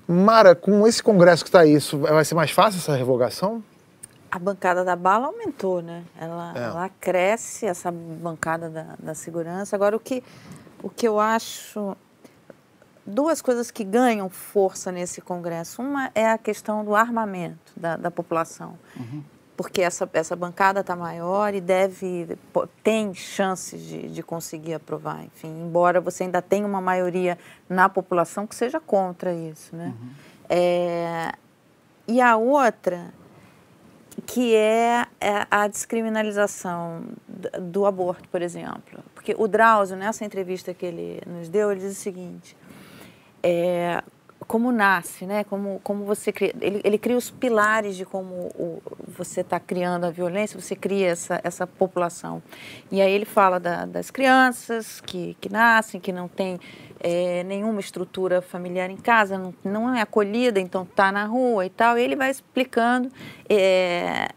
[0.08, 3.64] Mara, com esse congresso que está aí, isso vai ser mais fácil essa revogação?
[4.30, 6.04] A bancada da bala aumentou, né?
[6.20, 6.64] Ela, é.
[6.64, 9.76] ela cresce, essa bancada da, da segurança.
[9.76, 10.24] Agora, o que,
[10.82, 11.96] o que eu acho
[13.12, 15.82] duas coisas que ganham força nesse Congresso.
[15.82, 18.78] Uma é a questão do armamento da, da população.
[18.98, 19.24] Uhum.
[19.56, 22.38] Porque essa, essa bancada está maior e deve
[22.84, 25.24] tem chances de, de conseguir aprovar.
[25.24, 27.38] Enfim, embora você ainda tenha uma maioria
[27.70, 29.76] na população que seja contra isso.
[29.76, 29.94] Né?
[30.02, 30.10] Uhum.
[30.50, 31.32] É,
[32.08, 33.14] e a outra,
[34.26, 37.04] que é, é a descriminalização
[37.62, 39.04] do aborto, por exemplo.
[39.14, 42.58] Porque o Drauzio, nessa entrevista que ele nos deu, ele diz o seguinte:
[43.44, 44.04] é,
[44.48, 45.44] como nasce, né?
[45.44, 46.54] Como, como você cria.
[46.60, 51.08] Ele, ele cria os pilares de como o, você está criando a violência, você cria
[51.08, 52.42] essa, essa população.
[52.92, 56.60] E aí ele fala da, das crianças que, que nascem, que não tem
[57.00, 61.70] é, nenhuma estrutura familiar em casa, não, não é acolhida, então está na rua e
[61.70, 61.98] tal.
[61.98, 63.10] E ele vai explicando.
[63.48, 64.28] É,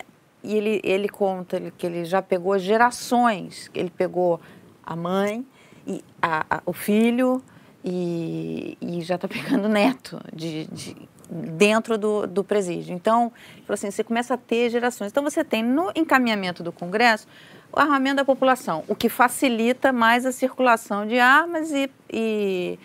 [0.45, 3.71] e ele, ele conta que ele já pegou gerações.
[3.75, 4.41] Ele pegou
[4.85, 5.45] a mãe,
[5.87, 7.43] e a, a, o filho,
[7.85, 10.97] e, e já está pegando neto de, de,
[11.31, 12.95] dentro do, do presídio.
[12.95, 13.31] Então,
[13.69, 15.11] assim, você começa a ter gerações.
[15.11, 17.29] Então, você tem no encaminhamento do Congresso
[17.71, 22.79] o armamento da população, o que facilita mais a circulação de armas e, e,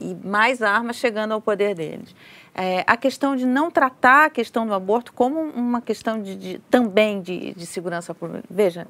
[0.00, 2.14] e mais armas chegando ao poder deles.
[2.54, 6.58] É, a questão de não tratar a questão do aborto como uma questão de, de
[6.70, 8.44] também de, de segurança pública.
[8.48, 8.86] Veja,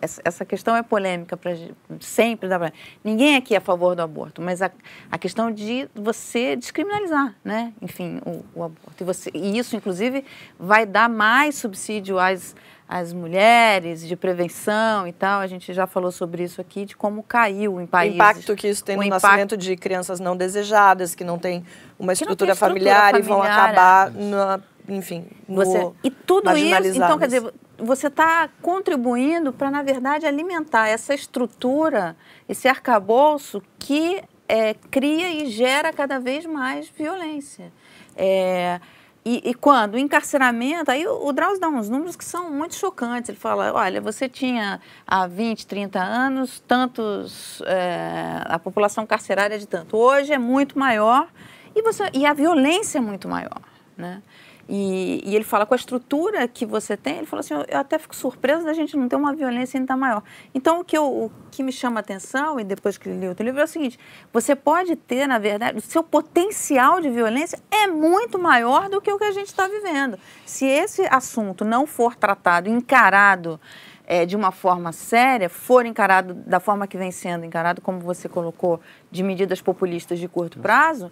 [0.00, 1.52] essa, essa questão é polêmica para
[2.00, 2.48] sempre.
[2.48, 4.70] Dá pra, ninguém aqui é a favor do aborto, mas a,
[5.10, 7.72] a questão de você descriminalizar, né?
[7.80, 9.02] Enfim, o, o aborto.
[9.02, 10.24] E, você, e isso, inclusive,
[10.58, 12.54] vai dar mais subsídio às,
[12.88, 15.40] às mulheres, de prevenção e tal.
[15.40, 18.14] A gente já falou sobre isso aqui, de como caiu em países.
[18.14, 19.22] O impacto que isso tem no impacto...
[19.22, 21.64] nascimento de crianças não desejadas, que não têm
[21.98, 25.90] uma estrutura, estrutura familiar, familiar, e vão acabar, na, enfim, você...
[26.02, 32.16] E tudo isso, então, quer dizer você está contribuindo para, na verdade, alimentar essa estrutura,
[32.48, 37.70] esse arcabouço que é, cria e gera cada vez mais violência.
[38.16, 38.80] É,
[39.28, 39.94] E, e quando?
[39.94, 43.28] O encarceramento, aí o, o Drauzio dá uns números que são muito chocantes.
[43.28, 49.58] Ele fala, olha, você tinha há 20, 30 anos tantos, é, a população carcerária é
[49.58, 49.96] de tanto.
[49.96, 51.26] Hoje é muito maior
[51.74, 53.60] e, você, e a violência é muito maior,
[53.96, 54.22] né?
[54.68, 57.78] E, e, ele fala com a estrutura que você tem, ele fala assim, eu, eu
[57.78, 60.22] até fico surpresa da gente não ter uma violência ainda maior.
[60.52, 63.34] Então, o que, eu, o que me chama a atenção, e depois que li o
[63.34, 63.98] teu livro, é o seguinte,
[64.32, 69.12] você pode ter, na verdade, o seu potencial de violência é muito maior do que
[69.12, 70.18] o que a gente está vivendo.
[70.44, 73.60] Se esse assunto não for tratado, encarado
[74.04, 78.28] é, de uma forma séria, for encarado da forma que vem sendo encarado, como você
[78.28, 81.10] colocou, de medidas populistas de curto prazo,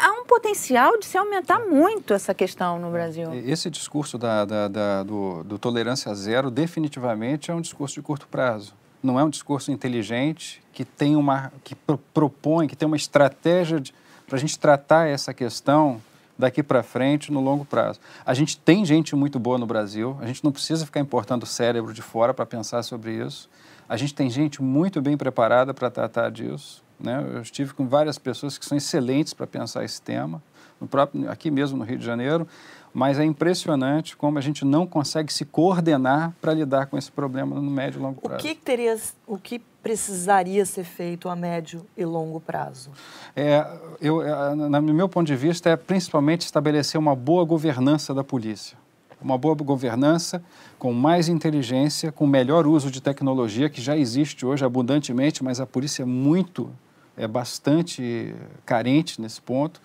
[0.00, 3.32] há um potencial de se aumentar muito essa questão no Brasil.
[3.34, 8.26] Esse discurso da, da, da do, do, tolerância zero definitivamente é um discurso de curto
[8.28, 8.74] prazo.
[9.02, 13.82] Não é um discurso inteligente que tem uma que pro, propõe, que tem uma estratégia
[14.26, 16.02] para a gente tratar essa questão
[16.38, 18.00] daqui para frente no longo prazo.
[18.24, 20.16] A gente tem gente muito boa no Brasil.
[20.20, 23.48] A gente não precisa ficar importando cérebro de fora para pensar sobre isso.
[23.88, 26.84] A gente tem gente muito bem preparada para tratar disso.
[26.98, 27.24] Né?
[27.34, 30.42] Eu estive com várias pessoas que são excelentes para pensar esse tema,
[30.80, 32.46] no próprio, aqui mesmo no Rio de Janeiro,
[32.92, 37.54] mas é impressionante como a gente não consegue se coordenar para lidar com esse problema
[37.54, 38.38] no médio e longo prazo.
[38.38, 42.90] O que, teria, o que precisaria ser feito a médio e longo prazo?
[43.34, 43.66] É,
[44.00, 48.78] eu, é, no meu ponto de vista, é principalmente estabelecer uma boa governança da polícia.
[49.20, 50.42] Uma boa governança
[50.78, 55.66] com mais inteligência, com melhor uso de tecnologia, que já existe hoje abundantemente, mas a
[55.66, 56.70] polícia é muito
[57.16, 59.80] é bastante carente nesse ponto.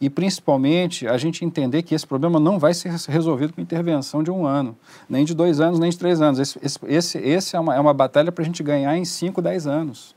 [0.00, 4.30] E, principalmente, a gente entender que esse problema não vai ser resolvido com intervenção de
[4.30, 4.76] um ano,
[5.08, 6.38] nem de dois anos, nem de três anos.
[6.38, 9.66] Esse, esse, esse é, uma, é uma batalha para a gente ganhar em cinco, dez
[9.66, 10.15] anos.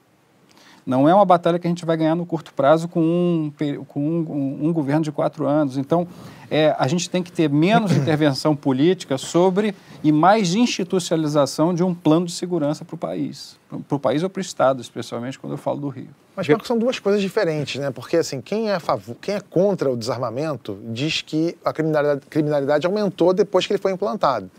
[0.90, 3.54] Não é uma batalha que a gente vai ganhar no curto prazo com um,
[3.88, 5.78] com um, um, governo de quatro anos.
[5.78, 6.08] Então,
[6.50, 11.94] é, a gente tem que ter menos intervenção política sobre e mais institucionalização de um
[11.94, 13.56] plano de segurança para o país.
[13.88, 16.10] Para o país ou para o Estado, especialmente quando eu falo do Rio.
[16.36, 17.92] Mas Marco, são duas coisas diferentes, né?
[17.92, 22.88] Porque assim, quem é, favor, quem é contra o desarmamento diz que a criminalidade, criminalidade
[22.88, 24.50] aumentou depois que ele foi implantado.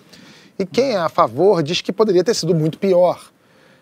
[0.57, 3.19] E quem é a favor diz que poderia ter sido muito pior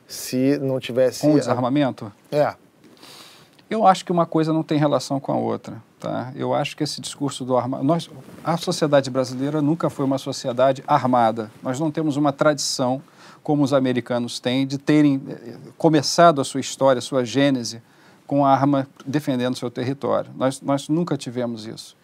[0.08, 1.20] se não tivesse.
[1.20, 2.10] Com o desarmamento?
[2.32, 2.54] É.
[3.70, 5.82] Eu acho que uma coisa não tem relação com a outra.
[6.00, 6.32] Tá?
[6.34, 7.84] Eu acho que esse discurso do armado.
[7.84, 8.08] Nós,
[8.42, 11.50] a sociedade brasileira nunca foi uma sociedade armada.
[11.62, 13.02] Nós não temos uma tradição,
[13.42, 17.82] como os americanos têm, de terem eh, começado a sua história, a sua gênese,
[18.26, 20.30] com a arma defendendo seu território.
[20.36, 21.96] Nós, nós nunca tivemos isso.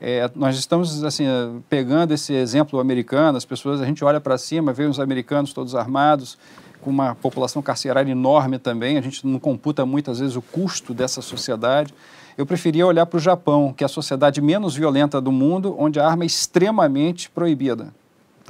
[0.00, 1.24] É, nós estamos assim
[1.68, 5.74] pegando esse exemplo americano, as pessoas, a gente olha para cima, vê os americanos todos
[5.74, 6.38] armados,
[6.80, 11.20] com uma população carcerária enorme também, a gente não computa muitas vezes o custo dessa
[11.22, 11.94] sociedade.
[12.36, 16.00] Eu preferia olhar para o Japão, que é a sociedade menos violenta do mundo, onde
[16.00, 17.92] a arma é extremamente proibida.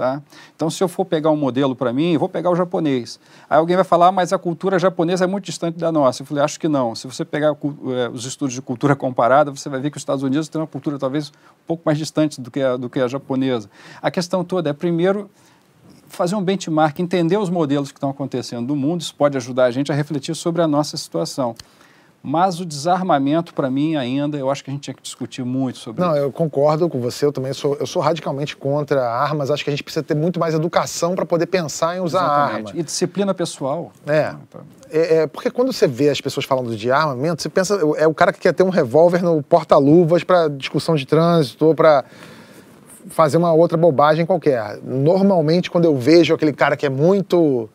[0.01, 0.23] Tá?
[0.57, 3.21] Então, se eu for pegar um modelo para mim, vou pegar o japonês.
[3.51, 6.23] Aí alguém vai falar, ah, mas a cultura japonesa é muito distante da nossa.
[6.23, 6.95] Eu falei, acho que não.
[6.95, 10.23] Se você pegar é, os estudos de cultura comparada, você vai ver que os Estados
[10.23, 13.09] Unidos têm uma cultura talvez um pouco mais distante do que a, do que a
[13.09, 13.69] japonesa.
[14.01, 15.29] A questão toda é, primeiro,
[16.21, 19.71] fazer um benchmark, entender os modelos que estão acontecendo no mundo, isso pode ajudar a
[19.71, 21.55] gente a refletir sobre a nossa situação.
[22.23, 25.79] Mas o desarmamento, para mim, ainda, eu acho que a gente tinha que discutir muito
[25.79, 26.19] sobre Não, isso.
[26.19, 29.73] eu concordo com você, eu também sou, eu sou radicalmente contra armas, acho que a
[29.73, 32.69] gente precisa ter muito mais educação para poder pensar em usar Exatamente.
[32.69, 32.81] arma.
[32.81, 33.91] E disciplina pessoal.
[34.07, 34.35] É.
[34.91, 35.27] É, é.
[35.27, 38.41] Porque quando você vê as pessoas falando de armamento, você pensa, é o cara que
[38.41, 42.05] quer ter um revólver no porta-luvas para discussão de trânsito ou para
[43.11, 44.79] fazer uma outra bobagem qualquer.
[44.83, 47.69] Normalmente, quando eu vejo aquele cara que é muito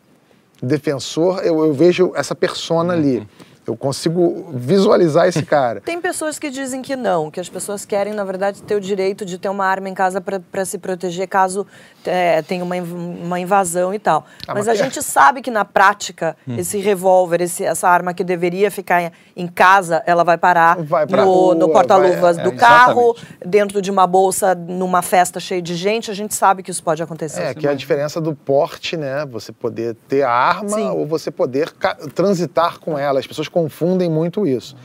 [0.62, 2.98] defensor, eu, eu vejo essa persona uhum.
[2.98, 3.28] ali.
[3.66, 5.80] Eu consigo visualizar esse cara.
[5.84, 9.24] Tem pessoas que dizem que não, que as pessoas querem, na verdade, ter o direito
[9.24, 11.66] de ter uma arma em casa para se proteger caso
[12.04, 14.24] é, tenha uma, uma invasão e tal.
[14.46, 14.76] Ah, mas, mas, a é...
[14.76, 16.56] gente sabe que, na prática, hum.
[16.58, 21.54] esse revólver, esse, essa arma que deveria ficar em casa, ela vai parar vai no,
[21.54, 23.48] no porta-luvas é, do carro, exatamente.
[23.48, 26.10] dentro de uma bolsa, numa festa cheia de gente.
[26.10, 27.42] A gente sabe que isso pode acontecer.
[27.42, 29.26] É, que é a diferença do porte, né?
[29.26, 30.90] Você poder ter a arma Sim.
[30.90, 31.70] ou você poder
[32.14, 33.18] transitar com ela.
[33.18, 34.76] As pessoas confundem muito isso.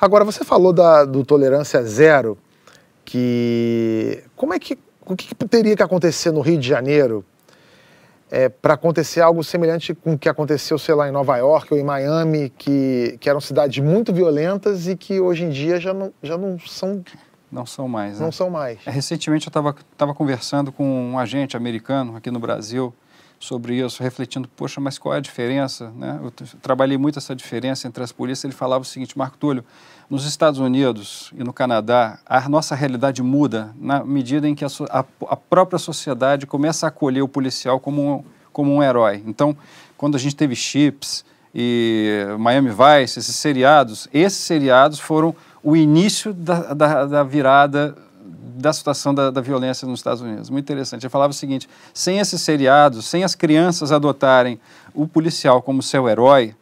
[0.00, 2.38] Agora, você falou da, do tolerância zero,
[3.04, 7.24] que como é que o que, que teria que acontecer no Rio de Janeiro
[8.30, 11.78] é, para acontecer algo semelhante com o que aconteceu, sei lá, em Nova York ou
[11.78, 16.12] em Miami, que, que eram cidades muito violentas e que hoje em dia já não,
[16.22, 17.02] já não são
[17.50, 18.18] não são mais.
[18.20, 18.32] Não né?
[18.32, 18.78] são mais.
[18.86, 22.94] É, recentemente eu estava conversando com um agente americano aqui no Brasil
[23.44, 25.92] sobre isso, refletindo, poxa, mas qual é a diferença?
[25.96, 26.18] Né?
[26.22, 28.44] Eu trabalhei muito essa diferença entre as polícias.
[28.44, 29.64] Ele falava o seguinte, Marco Túlio,
[30.08, 34.68] nos Estados Unidos e no Canadá, a nossa realidade muda na medida em que a,
[34.90, 39.22] a, a própria sociedade começa a acolher o policial como um, como um herói.
[39.26, 39.56] Então,
[39.96, 46.32] quando a gente teve Chips e Miami Vice, esses seriados, esses seriados foram o início
[46.32, 50.48] da, da, da virada da situação da, da, violência nos Estados Unidos.
[50.48, 51.02] Muito interessante.
[51.02, 54.58] Ele falava o seguinte: sem esses seriados, sem as crianças adotarem
[54.94, 56.54] o policial como seu herói,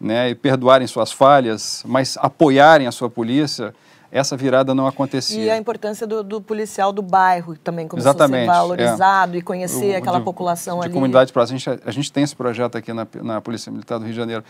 [0.00, 3.74] né, e perdoarem suas falhas, mas apoiarem a sua polícia,
[4.14, 5.42] essa virada não acontecia.
[5.42, 9.38] E a importância do, do policial do bairro também começou Exatamente, a ser valorizado é.
[9.38, 10.94] e conhecer o, aquela de, população de ali.
[10.94, 11.56] comunidade próxima.
[11.56, 14.16] A gente, a gente tem esse projeto aqui na, na Polícia Militar do Rio de
[14.16, 14.44] Janeiro.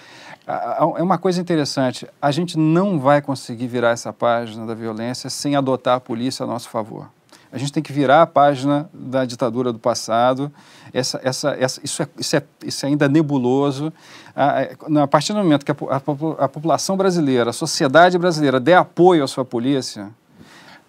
[0.47, 5.57] É uma coisa interessante, a gente não vai conseguir virar essa página da violência sem
[5.57, 7.09] adotar a polícia a nosso favor.
[7.55, 10.53] A gente tem que virar a página da ditadura do passado.
[10.93, 13.93] Essa, essa, essa, isso, é, isso, é, isso é ainda nebuloso.
[14.35, 14.63] A,
[15.05, 19.23] a partir do momento que a, a, a população brasileira, a sociedade brasileira der apoio
[19.23, 20.11] à sua polícia,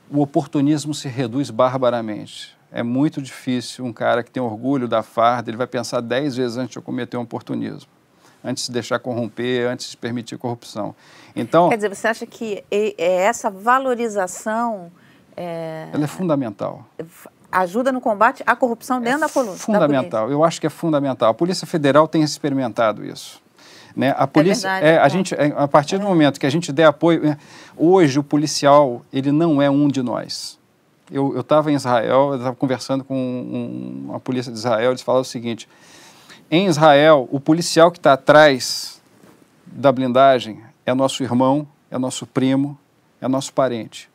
[0.10, 2.58] o oportunismo se reduz barbaramente.
[2.72, 6.58] É muito difícil um cara que tem orgulho da farda, ele vai pensar dez vezes
[6.58, 7.92] antes de cometer um oportunismo,
[8.44, 10.96] antes de se deixar corromper, antes de permitir corrupção.
[11.36, 12.66] Então, Quer dizer, você acha que
[12.98, 14.92] essa valorização
[15.36, 16.86] é, Ela é fundamental.
[17.52, 19.58] Ajuda no combate à corrupção dentro é da coluna.
[19.58, 20.32] Fundamental.
[20.32, 21.30] Eu acho que é fundamental.
[21.30, 23.42] A Polícia Federal tem experimentado isso.
[23.96, 24.14] Né?
[24.18, 26.72] A polícia, é verdade, é, a, gente, é, a partir do momento que a gente
[26.74, 27.38] der apoio, é,
[27.78, 30.60] hoje o policial ele não é um de nós.
[31.10, 35.22] Eu estava em Israel, eu estava conversando com um, uma polícia de Israel, eles falaram
[35.22, 35.70] o seguinte:
[36.52, 39.00] em Israel, o policial que está atrás
[39.66, 42.78] da blindagem é nosso irmão, é nosso primo,
[43.22, 44.10] é nosso parente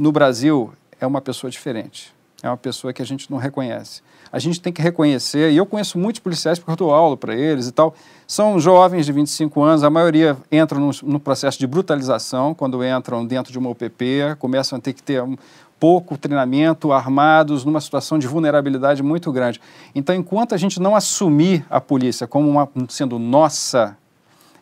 [0.00, 2.14] no Brasil é uma pessoa diferente.
[2.42, 4.00] É uma pessoa que a gente não reconhece.
[4.32, 7.34] A gente tem que reconhecer, e eu conheço muitos policiais porque eu dou aula para
[7.34, 7.94] eles e tal.
[8.26, 13.26] São jovens de 25 anos, a maioria entram no, no, processo de brutalização, quando entram
[13.26, 15.36] dentro de uma UPP, começam a ter que ter um
[15.78, 19.60] pouco treinamento, armados, numa situação de vulnerabilidade muito grande.
[19.94, 23.98] Então, enquanto a gente não assumir a polícia como uma, sendo nossa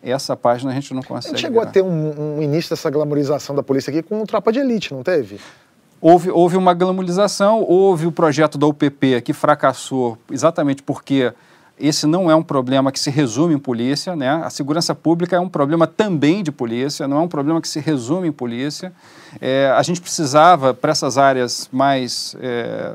[0.03, 1.35] essa página a gente não consegue.
[1.35, 4.53] A gente chegou a ter um, um, início dessa glamorização da polícia aqui com Tropa
[4.53, 5.41] de Elite, não teve?
[6.01, 11.33] Houve, houve uma glamorização, houve o projeto da UPP que fracassou exatamente porque
[11.79, 14.31] esse não é um problema que se resume em polícia, né?
[14.45, 17.79] A segurança pública é um problema também de polícia, não é um problema que se
[17.79, 18.93] resume em polícia.
[19.41, 22.95] É, a gente precisava, para essas áreas mais, é,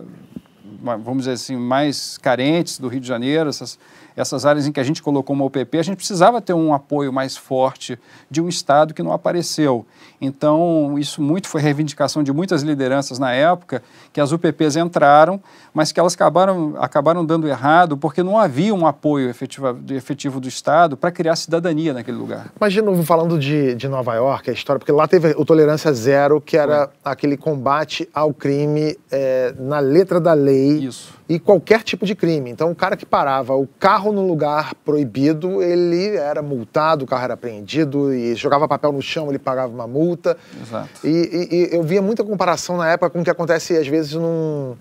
[0.81, 3.79] vamos dizer assim, mais carentes do Rio de Janeiro, essas,
[4.15, 7.11] essas áreas em que a gente colocou uma UPP, a gente precisava ter um apoio
[7.11, 7.97] mais forte
[8.29, 9.85] de um Estado que não apareceu.
[10.21, 15.41] Então, isso muito foi reivindicação de muitas lideranças na época, que as UPPs entraram,
[15.73, 20.47] mas que elas acabaram, acabaram dando errado porque não havia um apoio efetivo, efetivo do
[20.47, 22.51] Estado para criar cidadania naquele lugar.
[22.55, 26.55] Imagina, falando de, de Nova York, a história, porque lá teve o Tolerância Zero, que
[26.55, 27.11] era foi.
[27.11, 30.85] aquele combate ao crime é, na letra da lei.
[30.85, 32.49] Isso e qualquer tipo de crime.
[32.49, 37.23] Então, o cara que parava o carro no lugar proibido, ele era multado, o carro
[37.23, 40.37] era apreendido e jogava papel no chão, ele pagava uma multa.
[40.61, 40.89] Exato.
[41.03, 44.13] E, e, e eu via muita comparação na época com o que acontece às vezes
[44.13, 44.75] num,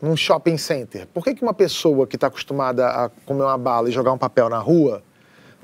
[0.00, 1.06] num shopping center.
[1.12, 4.18] Por que, que uma pessoa que está acostumada a comer uma bala e jogar um
[4.18, 5.02] papel na rua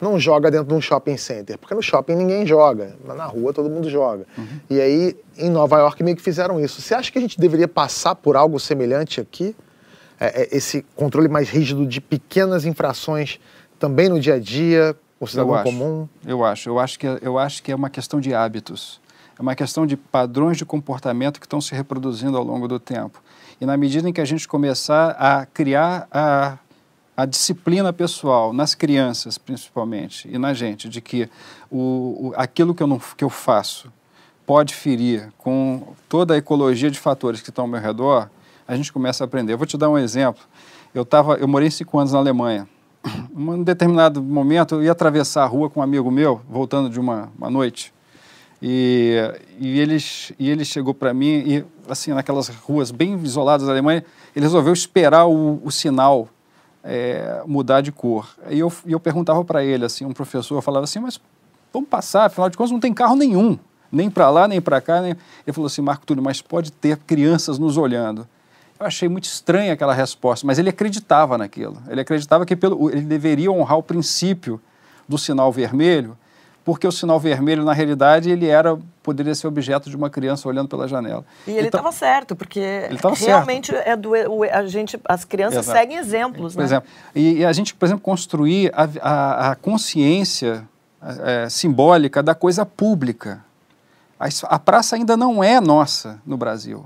[0.01, 1.57] não joga dentro de um shopping center?
[1.57, 4.27] Porque no shopping ninguém joga, mas na rua todo mundo joga.
[4.37, 4.61] Uhum.
[4.69, 6.83] E aí, em Nova York, meio que fizeram isso.
[6.83, 9.57] Você acha que a gente deveria passar por algo semelhante aqui?
[10.21, 13.41] É, é, esse controle mais rígido de pequenas infrações
[13.79, 16.09] também no dia a dia, o cidadão eu comum?
[16.27, 16.69] Eu acho.
[16.69, 19.01] Eu acho, que, é, eu acho que é uma questão de hábitos.
[19.39, 23.23] É uma questão de padrões de comportamento que estão se reproduzindo ao longo do tempo.
[23.59, 26.59] E na medida em que a gente começar a criar a,
[27.17, 31.29] a disciplina pessoal, nas crianças principalmente, e na gente, de que
[31.71, 33.91] o, o, aquilo que eu, não, que eu faço
[34.47, 38.29] pode ferir com toda a ecologia de fatores que estão ao meu redor,
[38.71, 39.53] a gente começa a aprender.
[39.53, 40.41] Eu vou te dar um exemplo.
[40.95, 42.69] Eu, tava, eu morei cinco anos na Alemanha.
[43.05, 47.01] Em um determinado momento, eu ia atravessar a rua com um amigo meu, voltando de
[47.01, 47.93] uma, uma noite.
[48.63, 49.17] E,
[49.59, 49.97] e, ele,
[50.39, 54.05] e ele chegou para mim, e assim, naquelas ruas bem isoladas da Alemanha,
[54.37, 56.29] ele resolveu esperar o, o sinal
[56.85, 58.29] é, mudar de cor.
[58.49, 61.21] E eu, eu perguntava para ele, assim, um professor falava assim, mas
[61.73, 63.59] vamos passar, afinal de contas não tem carro nenhum,
[63.91, 65.01] nem para lá, nem para cá.
[65.01, 65.17] Nem...
[65.45, 68.29] Ele falou assim, Marco Túlio, mas pode ter crianças nos olhando.
[68.81, 71.77] Eu achei muito estranha aquela resposta, mas ele acreditava naquilo.
[71.87, 74.59] Ele acreditava que pelo, ele deveria honrar o princípio
[75.07, 76.17] do sinal vermelho,
[76.65, 80.69] porque o sinal vermelho, na realidade, ele era poderia ser objeto de uma criança olhando
[80.69, 81.25] pela janela.
[81.47, 83.87] E ele estava então, certo, porque realmente certo.
[83.87, 84.13] é do
[84.45, 85.79] a gente as crianças Exato.
[85.79, 86.65] seguem exemplos, por né?
[86.65, 90.67] Exemplo, e, e, a gente, por exemplo, construir a, a, a consciência
[91.25, 93.45] é, simbólica da coisa pública.
[94.19, 96.85] A, a, praça ainda não é nossa no Brasil.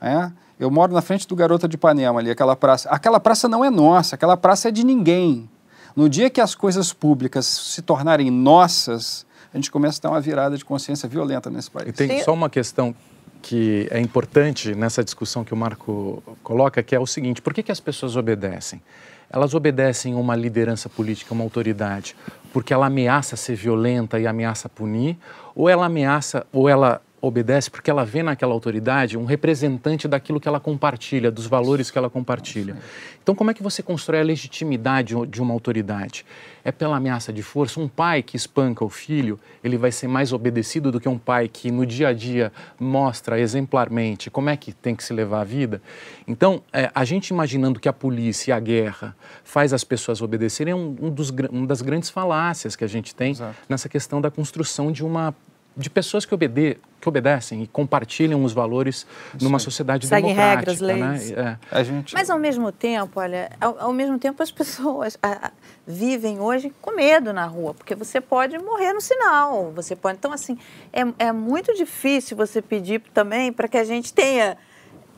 [0.00, 0.30] É?
[0.58, 2.88] Eu moro na frente do Garota de Ipanema ali, aquela praça.
[2.88, 5.48] Aquela praça não é nossa, aquela praça é de ninguém.
[5.94, 10.20] No dia que as coisas públicas se tornarem nossas, a gente começa a ter uma
[10.20, 11.88] virada de consciência violenta nesse país.
[11.88, 12.94] E tem só uma questão
[13.42, 17.62] que é importante nessa discussão que o Marco coloca, que é o seguinte: por que,
[17.62, 18.82] que as pessoas obedecem?
[19.30, 22.16] Elas obedecem a uma liderança política, uma autoridade,
[22.52, 25.18] porque ela ameaça ser violenta e ameaça punir,
[25.54, 30.48] ou ela ameaça, ou ela obedece porque ela vê naquela autoridade um representante daquilo que
[30.48, 32.76] ela compartilha, dos valores que ela compartilha.
[33.22, 36.24] Então, como é que você constrói a legitimidade de uma autoridade?
[36.64, 37.80] É pela ameaça de força?
[37.80, 41.48] Um pai que espanca o filho, ele vai ser mais obedecido do que um pai
[41.48, 45.44] que no dia a dia mostra exemplarmente como é que tem que se levar a
[45.44, 45.80] vida?
[46.26, 50.72] Então, é, a gente imaginando que a polícia e a guerra faz as pessoas obedecerem
[50.72, 53.56] é um, um dos, uma das grandes falácias que a gente tem Exato.
[53.68, 55.34] nessa questão da construção de uma
[55.76, 60.72] de pessoas que, obede que obedecem e compartilham os valores Isso numa sociedade Seguem democrática.
[60.72, 61.30] regras, leis.
[61.30, 61.58] Né?
[61.70, 61.84] É.
[61.84, 62.14] Gente...
[62.14, 65.50] Mas ao mesmo tempo, olha, ao, ao mesmo tempo as pessoas a, a,
[65.86, 70.16] vivem hoje com medo na rua, porque você pode morrer no sinal, você pode.
[70.16, 70.58] Então, assim,
[70.92, 74.56] é, é muito difícil você pedir também para que a gente tenha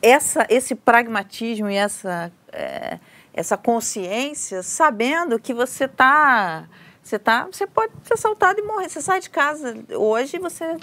[0.01, 2.99] essa, esse pragmatismo e essa, é,
[3.33, 6.67] essa consciência, sabendo que você está
[7.09, 8.87] você, tá, você pode ser assaltado e morrer.
[8.87, 10.77] Você sai de casa hoje e você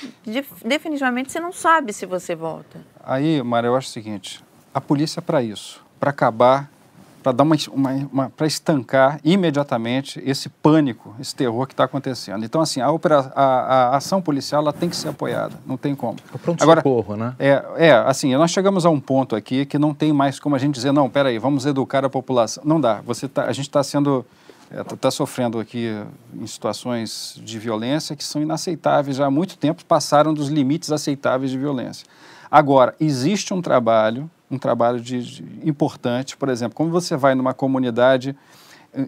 [0.65, 2.81] definitivamente você não sabe se você volta.
[3.05, 4.43] Aí, Mário, eu acho o seguinte:
[4.75, 6.69] a polícia é para isso, para acabar,
[7.23, 12.45] para dar uma, uma, uma para estancar imediatamente esse pânico, esse terror que está acontecendo.
[12.45, 15.95] Então, assim, a, opera, a, a, ação policial ela tem que ser apoiada, não tem
[15.95, 16.19] como.
[16.35, 17.37] É pronto Agora, socorro, né?
[17.39, 20.59] É, é, assim, nós chegamos a um ponto aqui que não tem mais como a
[20.59, 22.65] gente dizer, não, peraí, vamos educar a população.
[22.67, 23.01] Não dá.
[23.07, 24.27] Você tá, a gente está sendo
[24.71, 25.89] está é, tá sofrendo aqui
[26.35, 31.51] em situações de violência que são inaceitáveis já há muito tempo, passaram dos limites aceitáveis
[31.51, 32.07] de violência.
[32.51, 37.55] Agora, existe um trabalho, um trabalho de, de, importante, por exemplo, como você vai numa
[37.55, 38.37] comunidade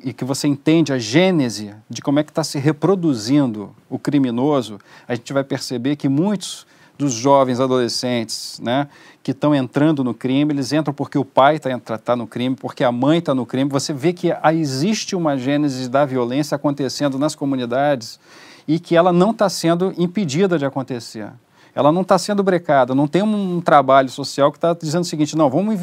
[0.05, 4.79] e que você entende a gênese de como é que está se reproduzindo o criminoso,
[5.07, 6.67] a gente vai perceber que muitos
[6.99, 8.89] dos jovens adolescentes, né,
[9.23, 12.83] que estão entrando no crime, eles entram porque o pai está tá no crime, porque
[12.83, 13.71] a mãe está no crime.
[13.71, 18.19] Você vê que existe uma gênese da violência acontecendo nas comunidades
[18.67, 21.31] e que ela não está sendo impedida de acontecer.
[21.75, 25.37] Ela não está sendo brecada, não tem um trabalho social que está dizendo o seguinte,
[25.37, 25.79] não, vamos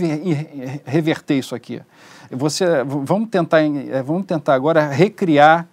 [0.83, 1.81] reverter isso aqui.
[2.29, 5.67] Você, vamos, tentar, eh, vamos tentar agora recriar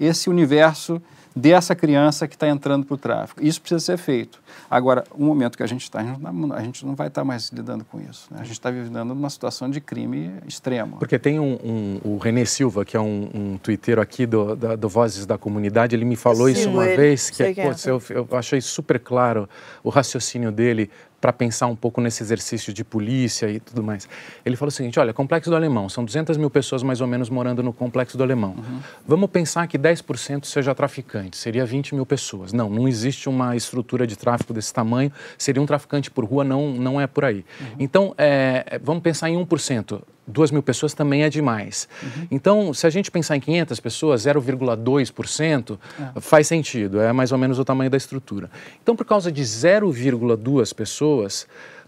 [0.00, 1.00] esse universo
[1.38, 3.42] dessa criança que está entrando para o tráfico.
[3.42, 4.40] Isso precisa ser feito.
[4.70, 7.84] Agora, o momento que a gente está, a gente não vai estar tá mais lidando
[7.84, 8.26] com isso.
[8.30, 8.38] Né?
[8.40, 10.96] A gente está vivendo numa situação de crime extremo.
[10.98, 14.76] Porque tem um, um o René Silva, que é um, um twitteiro aqui do, da,
[14.76, 16.96] do Vozes da Comunidade, ele me falou Sim, isso uma ele.
[16.96, 19.48] vez, que, é, pô, eu, eu achei super claro
[19.82, 20.90] o raciocínio dele
[21.20, 24.08] para pensar um pouco nesse exercício de polícia e tudo mais.
[24.44, 27.28] Ele falou o seguinte: olha, Complexo do Alemão, são 200 mil pessoas mais ou menos
[27.28, 28.54] morando no Complexo do Alemão.
[28.56, 28.80] Uhum.
[29.06, 32.52] Vamos pensar que 10% seja traficante, seria 20 mil pessoas.
[32.52, 36.70] Não, não existe uma estrutura de tráfico desse tamanho, seria um traficante por rua, não,
[36.72, 37.44] não é por aí.
[37.60, 37.66] Uhum.
[37.78, 40.02] Então, é, vamos pensar em 1%.
[40.28, 41.88] 2 mil pessoas também é demais.
[42.02, 42.26] Uhum.
[42.30, 45.78] Então, se a gente pensar em 500 pessoas, 0,2%
[46.16, 46.20] é.
[46.20, 48.50] faz sentido, é mais ou menos o tamanho da estrutura.
[48.82, 51.07] Então, por causa de 0,2 pessoas,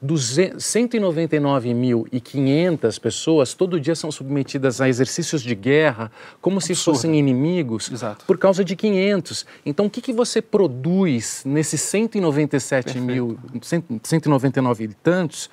[0.03, 6.11] 199.500 pessoas todo dia são submetidas a exercícios de guerra
[6.41, 6.77] como Absurdo.
[6.77, 8.25] se fossem inimigos Exato.
[8.25, 9.45] por causa de 500.
[9.65, 13.07] Então, o que, que você produz nesses 197 Perfeito.
[13.07, 13.39] mil,
[14.03, 15.51] 199 e tantos,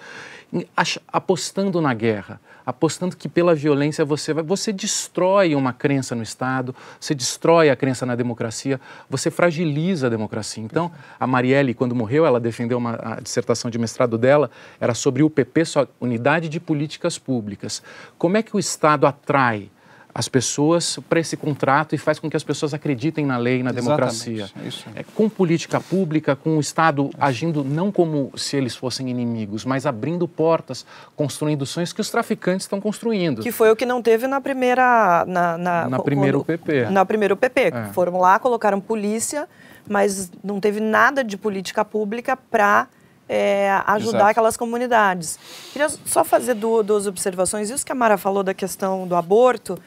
[1.12, 2.40] apostando na guerra?
[2.68, 7.78] Apostando que pela violência você vai, você destrói uma crença no Estado, você destrói a
[7.78, 8.78] crença na democracia,
[9.10, 10.62] você fragiliza a democracia.
[10.62, 14.52] Então, a Marielle, quando morreu, ela defendeu uma a dissertação de mestrado dela,
[14.82, 17.82] era sobre o UPP, só Unidade de Políticas Públicas.
[18.18, 19.72] Como é que o Estado atrai
[20.18, 23.72] as pessoas para esse contrato e faz com que as pessoas acreditem na lei, na
[23.72, 24.50] democracia.
[24.96, 29.86] É, com política pública, com o Estado agindo não como se eles fossem inimigos, mas
[29.86, 33.44] abrindo portas, construindo sonhos que os traficantes estão construindo.
[33.44, 35.24] Que foi o que não teve na primeira...
[35.28, 36.90] Na, na, na primeira UPP.
[36.90, 37.60] Na primeira UPP.
[37.66, 37.94] É.
[37.94, 39.48] Foram lá, colocaram polícia,
[39.88, 42.88] mas não teve nada de política pública para
[43.30, 44.32] é, ajudar Exato.
[44.32, 45.38] aquelas comunidades.
[45.72, 47.70] Queria só fazer duas observações.
[47.70, 49.78] Isso que a Mara falou da questão do aborto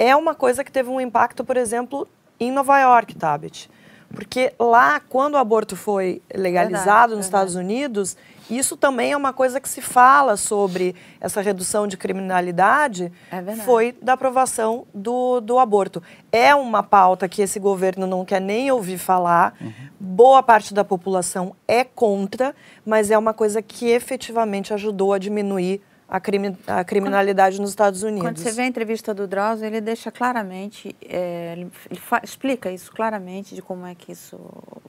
[0.00, 2.08] é uma coisa que teve um impacto, por exemplo,
[2.40, 3.68] em Nova York, Tabet.
[4.12, 7.26] Porque lá, quando o aborto foi legalizado Verdade, nos verdade.
[7.26, 8.16] Estados Unidos,
[8.50, 13.94] isso também é uma coisa que se fala sobre essa redução de criminalidade, É foi
[14.02, 16.02] da aprovação do, do aborto.
[16.32, 19.54] É uma pauta que esse governo não quer nem ouvir falar,
[20.00, 25.80] boa parte da população é contra, mas é uma coisa que efetivamente ajudou a diminuir
[26.10, 28.22] a, crime, a criminalidade nos Estados Unidos.
[28.28, 32.70] Quando você vê a entrevista do Drauzio, ele deixa claramente, é, ele, ele fa- explica
[32.70, 34.36] isso claramente de como é que isso,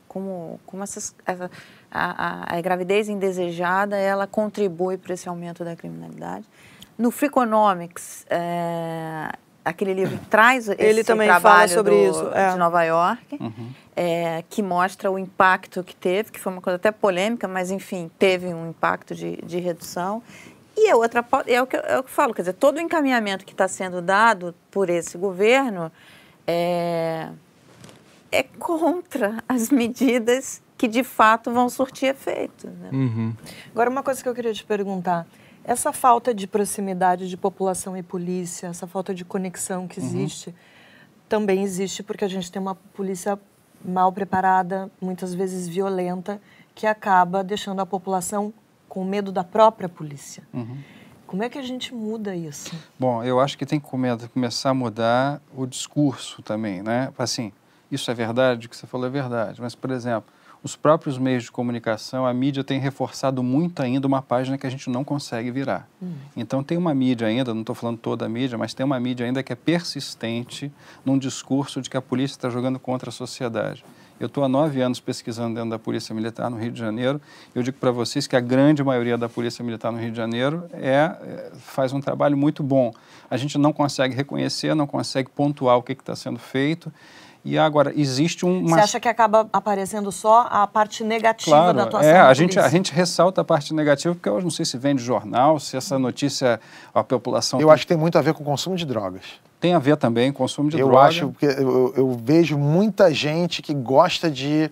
[0.07, 1.51] como, como essas, essa-
[1.91, 6.45] a, a- a gravidez indesejada, ela contribui para esse aumento da criminalidade.
[6.97, 9.29] No Freakonomics, é,
[9.63, 12.51] aquele livro traz esse Ele também fala trabalho sobre do- isso, é.
[12.51, 13.39] de Nova York,
[13.95, 18.09] é, que mostra o impacto que teve, que foi uma coisa até polêmica, mas enfim,
[18.17, 20.23] teve um impacto de, de redução.
[20.83, 22.53] E a outra pau- é o, que, eu- é o que eu falo, quer dizer,
[22.53, 25.91] todo o encaminhamento que está sendo dado por esse governo
[26.47, 27.29] é,
[28.31, 32.67] é contra as medidas que de fato vão surtir efeito.
[32.67, 32.89] Né?
[32.91, 33.33] Uhum.
[33.71, 35.27] Agora, uma coisa que eu queria te perguntar.
[35.63, 40.55] Essa falta de proximidade de população e polícia, essa falta de conexão que existe,
[41.29, 43.37] também existe porque a gente tem uma polícia
[43.85, 46.41] mal preparada, muitas vezes violenta,
[46.73, 48.51] que acaba deixando a população
[48.91, 50.43] com medo da própria polícia.
[51.25, 52.75] Como é que a gente muda isso?
[52.99, 57.09] Bom, eu acho que tem que come- começar a mudar o discurso também, né?
[57.17, 57.53] Assim,
[57.89, 59.61] isso é verdade, o que você falou é verdade.
[59.61, 60.29] Mas, por exemplo,
[60.61, 64.69] os próprios meios de comunicação, a mídia tem reforçado muito ainda uma página que a
[64.69, 65.87] gente não consegue virar.
[66.35, 69.25] Então, tem uma mídia ainda, não estou falando toda a mídia, mas tem uma mídia
[69.25, 70.69] ainda que é persistente
[71.05, 73.85] num discurso de que a polícia está jogando contra a sociedade.
[74.21, 77.19] Eu estou há nove anos pesquisando dentro da Polícia Militar no Rio de Janeiro.
[77.55, 80.65] Eu digo para vocês que a grande maioria da Polícia Militar no Rio de Janeiro
[80.73, 82.93] é, é- faz um trabalho muito bom.
[83.31, 86.93] A gente não consegue reconhecer, não consegue pontuar o que está sendo feito.
[87.43, 88.77] E agora, existe um- uma...
[88.77, 92.33] Você acha que acaba aparecendo só a parte negativa Claro, da atuação é, da a
[92.35, 95.75] gente, a gente ressalta a parte negativa, porque eu não sei se vende jornal, se
[95.75, 96.59] essa notícia,
[96.93, 97.59] a população...
[97.59, 99.23] Eu acho que tem muito a ver com o consumo de drogas.
[99.61, 101.07] Tem a ver também com o consumo de eu droga.
[101.07, 104.71] acho que eu, eu vejo muita gente que gosta de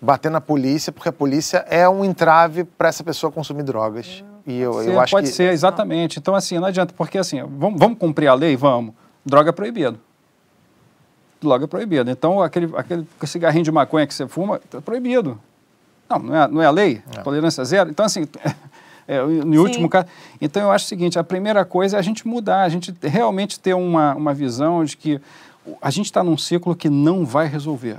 [0.00, 4.22] bater na polícia porque a polícia é um entrave para essa pessoa consumir drogas.
[4.46, 6.18] E eu, Ser, eu acho pode que ser, exatamente.
[6.18, 8.56] Então, assim, não adianta, porque assim, vamos, vamos cumprir a lei?
[8.56, 8.94] Vamos.
[9.24, 9.98] Droga é proibido.
[11.40, 12.10] Droga é proibido.
[12.10, 15.40] Então, aquele, aquele cigarrinho de maconha que você fuma, é proibido.
[16.10, 17.02] Não, não é, não é a lei?
[17.24, 17.88] Tolerância zero?
[17.88, 18.26] Então, assim,
[19.10, 20.06] é, em último caso.
[20.40, 23.58] Então, eu acho o seguinte: a primeira coisa é a gente mudar, a gente realmente
[23.58, 25.20] ter uma, uma visão de que
[25.82, 27.98] a gente está num ciclo que não vai resolver.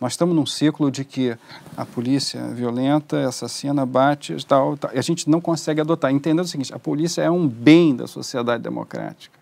[0.00, 1.36] Nós estamos num ciclo de que
[1.76, 6.12] a polícia é violenta, assassina, bate e tal, tal, e a gente não consegue adotar.
[6.12, 9.36] Entendendo o seguinte: a polícia é um bem da sociedade democrática.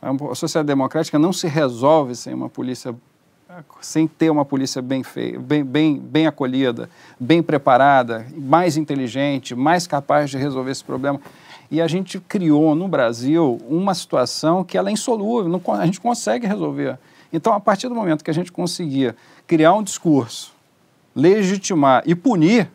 [0.00, 2.94] A sociedade democrática não se resolve sem uma polícia,
[3.80, 5.04] sem ter uma polícia bem
[5.38, 6.88] bem, bem, bem acolhida,
[7.18, 11.20] bem preparada, mais inteligente, mais capaz de resolver esse problema.
[11.70, 16.00] E a gente criou no Brasil uma situação que ela é insolúvel, não, a gente
[16.00, 16.98] consegue resolver.
[17.32, 20.52] Então, a partir do momento que a gente conseguia criar um discurso,
[21.14, 22.70] legitimar e punir,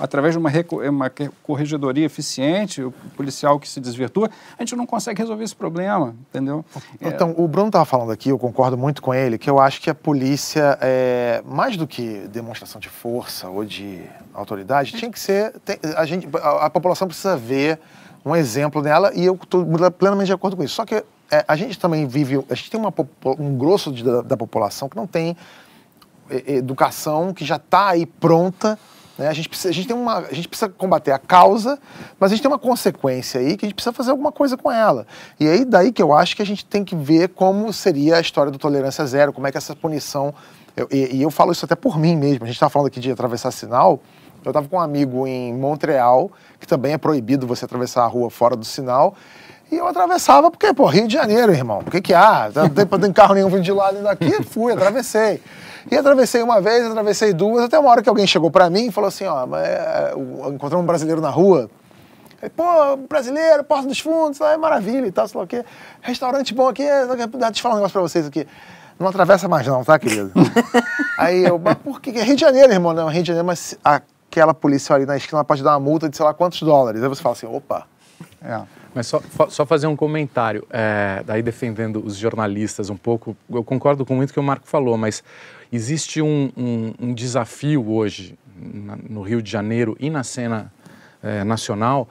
[0.00, 0.50] através de uma,
[0.88, 6.14] uma corregedoria eficiente, o policial que se desvirtua, a gente não consegue resolver esse problema,
[6.28, 6.64] entendeu?
[7.00, 7.40] Então, é...
[7.40, 9.94] o Bruno estava falando aqui, eu concordo muito com ele, que eu acho que a
[9.94, 15.52] polícia, é, mais do que demonstração de força ou de autoridade, tinha que ser.
[15.64, 17.78] Tem, a, gente, a, a, população precisa ver
[18.24, 20.74] um exemplo dela e eu estou plenamente de acordo com isso.
[20.74, 22.44] Só que é, a gente também vive.
[22.50, 22.92] A gente tem uma,
[23.38, 25.36] um grosso de, da, da população que não tem
[26.30, 28.78] educação, que já está aí pronta.
[29.18, 29.28] Né?
[29.28, 31.78] A, gente precisa, a, gente tem uma, a gente precisa combater a causa,
[32.18, 34.70] mas a gente tem uma consequência aí que a gente precisa fazer alguma coisa com
[34.70, 35.06] ela.
[35.38, 38.20] E aí daí que eu acho que a gente tem que ver como seria a
[38.20, 40.34] história do tolerância zero, como é que essa punição.
[40.76, 42.44] Eu, e, e, eu falo isso até por mim mesmo.
[42.44, 44.00] A gente estava falando aqui de atravessar sinal.
[44.44, 48.28] Eu estava com um amigo em Montreal, que também é proibido você atravessar a rua
[48.28, 49.14] fora do sinal.
[49.72, 51.78] E eu atravessava porque, pô, Rio de Janeiro, irmão.
[51.86, 52.50] O que que há?
[52.54, 54.42] Não tem, não tem carro nenhum vindo de lá nem daqui.
[54.44, 55.40] Fui, atravessei.
[55.90, 58.92] E atravessei uma vez, atravessei duas, até uma hora que alguém chegou para mim e
[58.92, 60.12] falou assim, ó, é,
[60.52, 61.70] encontrei um brasileiro na rua.
[62.56, 65.64] Pô, brasileiro, Porta dos Fundos, é maravilha e tal, sei lá o quê.
[66.02, 68.46] Restaurante bom aqui, deixa eu te falar um negócio pra vocês aqui.
[68.98, 70.30] Não atravessa mais não, tá, querido?
[71.18, 72.10] Aí eu, mas por que?
[72.10, 72.92] Rio de Janeiro, irmão.
[72.92, 76.16] Não, Rio de Janeiro, mas aquela polícia ali na esquina pode dar uma multa de
[76.16, 77.02] sei lá quantos dólares.
[77.02, 77.86] Aí você fala assim, opa.
[78.42, 78.60] É.
[78.94, 84.06] Mas só, só fazer um comentário, é, daí defendendo os jornalistas um pouco, eu concordo
[84.06, 85.24] com muito que o Marco falou, mas
[85.72, 90.72] existe um, um, um desafio hoje na, no Rio de Janeiro e na cena
[91.22, 92.08] é, nacional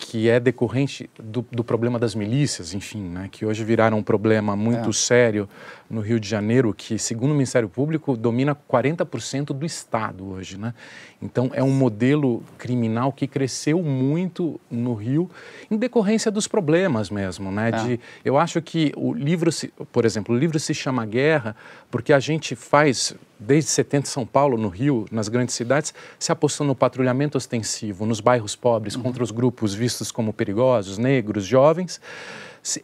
[0.00, 4.56] que é decorrente do, do, problema das milícias, enfim, né, que hoje viraram um problema
[4.56, 4.92] muito é.
[4.92, 5.48] sério
[5.88, 10.56] no Rio de Janeiro, que, segundo o Ministério Público, domina 40% do Estado hoje.
[10.56, 10.72] Né?
[11.20, 15.30] Então, é um modelo criminal que cresceu muito no Rio
[15.70, 17.52] em decorrência dos problemas mesmo.
[17.52, 17.68] Né?
[17.68, 17.70] É.
[17.72, 21.54] De, eu acho que o livro, se, por exemplo, o livro se chama Guerra
[21.90, 26.66] porque a gente faz, desde 70 São Paulo, no Rio, nas grandes cidades, se apostou
[26.66, 29.02] no patrulhamento ostensivo, nos bairros pobres, uhum.
[29.02, 32.00] contra os grupos vistos como perigosos, negros, jovens.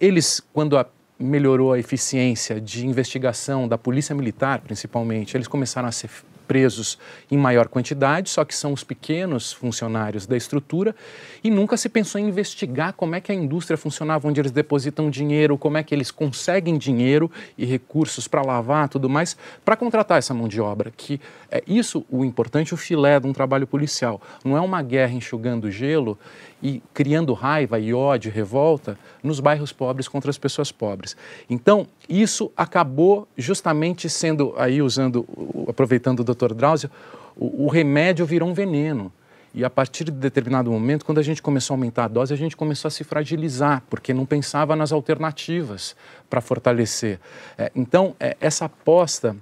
[0.00, 0.86] Eles, quando a
[1.18, 6.10] melhorou a eficiência de investigação da polícia militar, principalmente, eles começaram a ser
[6.46, 6.98] presos
[7.30, 10.94] em maior quantidade, só que são os pequenos funcionários da estrutura,
[11.42, 15.10] e nunca se pensou em investigar como é que a indústria funcionava, onde eles depositam
[15.10, 20.18] dinheiro, como é que eles conseguem dinheiro e recursos para lavar tudo mais, para contratar
[20.18, 20.92] essa mão de obra.
[20.96, 21.20] Que
[21.50, 24.20] é isso o importante, o filé de um trabalho policial.
[24.44, 26.18] Não é uma guerra enxugando gelo
[26.62, 31.16] e criando raiva e ódio, revolta nos bairros pobres contra as pessoas pobres.
[31.48, 35.26] Então, isso acabou justamente sendo, aí usando,
[35.68, 36.54] aproveitando o Dr.
[36.54, 36.90] Drauzio,
[37.36, 39.12] o, o remédio virou um veneno.
[39.54, 42.36] E a partir de determinado momento, quando a gente começou a aumentar a dose, a
[42.36, 45.96] gente começou a se fragilizar, porque não pensava nas alternativas
[46.28, 47.18] para fortalecer.
[47.56, 49.34] É, então, é, essa aposta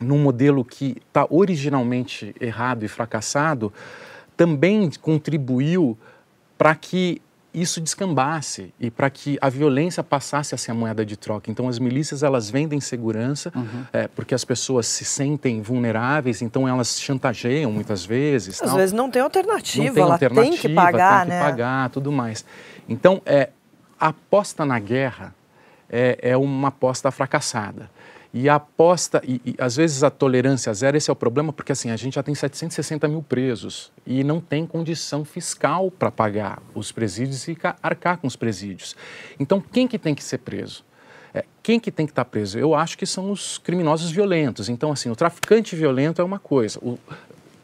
[0.00, 3.72] num modelo que está originalmente errado e fracassado
[4.36, 5.96] também contribuiu
[6.64, 7.20] para que
[7.52, 11.50] isso descambasse e para que a violência passasse a ser a moeda de troca.
[11.50, 13.84] Então, as milícias elas vendem segurança uhum.
[13.92, 18.62] é, porque as pessoas se sentem vulneráveis, então elas chantageiam muitas vezes.
[18.62, 18.78] Às tal.
[18.78, 21.38] vezes não tem alternativa, não tem ela alternativa, tem que pagar, tem né?
[21.38, 22.46] que pagar, tudo mais.
[22.88, 23.50] Então, é,
[24.00, 25.34] a aposta na guerra
[25.90, 27.90] é, é uma aposta fracassada.
[28.36, 31.70] E a aposta, e, e, às vezes a tolerância zero, esse é o problema, porque
[31.70, 36.60] assim, a gente já tem 760 mil presos e não tem condição fiscal para pagar
[36.74, 38.96] os presídios e arcar com os presídios.
[39.38, 40.84] Então, quem que tem que ser preso?
[41.32, 42.58] É, quem que tem que estar tá preso?
[42.58, 44.68] Eu acho que são os criminosos violentos.
[44.68, 46.80] Então, assim, o traficante violento é uma coisa.
[46.80, 46.98] O,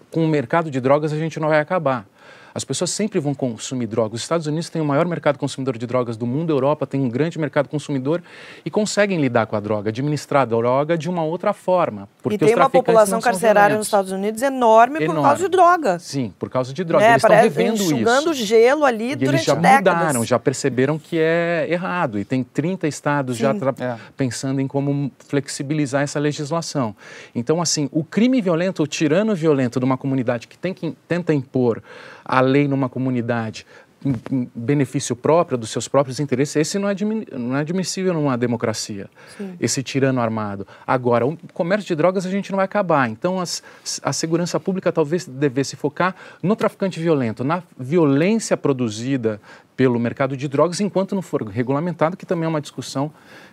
[0.08, 2.06] com o mercado de drogas a gente não vai acabar.
[2.54, 4.14] As pessoas sempre vão consumir drogas.
[4.14, 7.00] Os Estados Unidos têm o maior mercado consumidor de drogas do mundo, a Europa tem
[7.00, 8.22] um grande mercado consumidor
[8.64, 12.08] e conseguem lidar com a droga, administrar a droga de uma outra forma.
[12.30, 15.98] e tem uma população carcerária nos Estados Unidos enorme, enorme, por causa de droga.
[15.98, 17.04] Sim, por causa de droga.
[17.04, 17.94] É, eles estão vivendo isso.
[17.94, 19.94] Enxugando gelo ali e durante eles já décadas.
[19.94, 22.18] mudaram, já perceberam que é errado.
[22.18, 23.42] E tem 30 estados Sim.
[23.42, 23.96] já é.
[24.16, 26.94] pensando em como flexibilizar essa legislação.
[27.34, 31.32] Então, assim, o crime violento, o tirano violento de uma comunidade que, tem que tenta
[31.32, 31.82] impor
[32.30, 33.66] a lei numa comunidade
[34.04, 36.94] em, benefício próprio dos seus próprios interesses, esse não é,
[37.36, 39.56] não é admissível numa democracia, Sim.
[39.60, 40.66] esse tirano armado.
[40.86, 43.62] Agora, o comércio de drogas a gente não vai acabar, então as,
[44.02, 49.40] a segurança pública talvez devesse focar no traficante violento, na violência produzida
[49.80, 53.10] pelo mercado de drogas, enquanto não for regulamentado, que também é uma discussão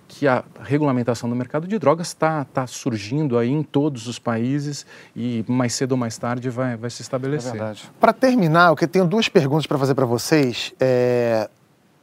[0.09, 4.85] que a regulamentação do mercado de drogas está tá surgindo aí em todos os países
[5.15, 7.51] e mais cedo ou mais tarde vai, vai se estabelecer.
[7.51, 7.89] É verdade.
[7.97, 10.73] Para terminar, eu tenho duas perguntas para fazer para vocês.
[10.81, 11.49] É...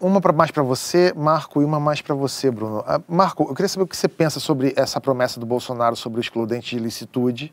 [0.00, 2.82] Uma mais para você, Marco, e uma mais para você, Bruno.
[2.86, 6.18] Ah, Marco, eu queria saber o que você pensa sobre essa promessa do Bolsonaro sobre
[6.18, 7.52] o excludente de licitude,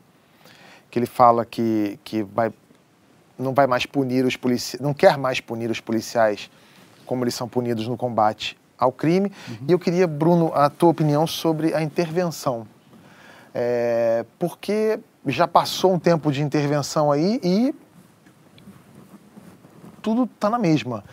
[0.89, 2.53] que ele fala que, que vai,
[3.41, 6.49] não vai mais punir os policiais, não quer mais punir os policiais
[7.05, 9.31] como eles são punidos no combate ao crime.
[9.47, 9.57] Uhum.
[9.67, 12.65] E eu queria, Bruno, a tua opinião sobre a intervenção.
[13.53, 17.75] É, porque já passou um tempo de intervenção aí e
[20.01, 21.03] tudo está na mesma.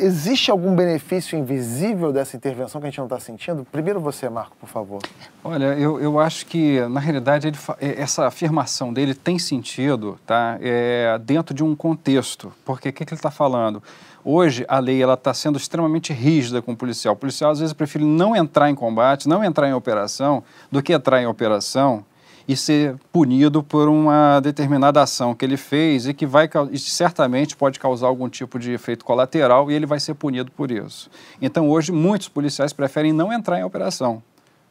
[0.00, 3.66] Existe algum benefício invisível dessa intervenção que a gente não está sentindo?
[3.70, 5.02] Primeiro você, Marco, por favor.
[5.44, 10.58] Olha, eu, eu acho que, na realidade, ele, é, essa afirmação dele tem sentido tá?
[10.60, 12.52] É, dentro de um contexto.
[12.64, 13.82] Porque o que, que ele está falando?
[14.24, 17.14] Hoje, a lei está sendo extremamente rígida com o policial.
[17.14, 20.92] O policial, às vezes, prefere não entrar em combate, não entrar em operação, do que
[20.92, 22.04] entrar em operação
[22.46, 27.56] e ser punido por uma determinada ação que ele fez e que vai e certamente
[27.56, 31.10] pode causar algum tipo de efeito colateral e ele vai ser punido por isso.
[31.40, 34.22] Então, hoje, muitos policiais preferem não entrar em operação.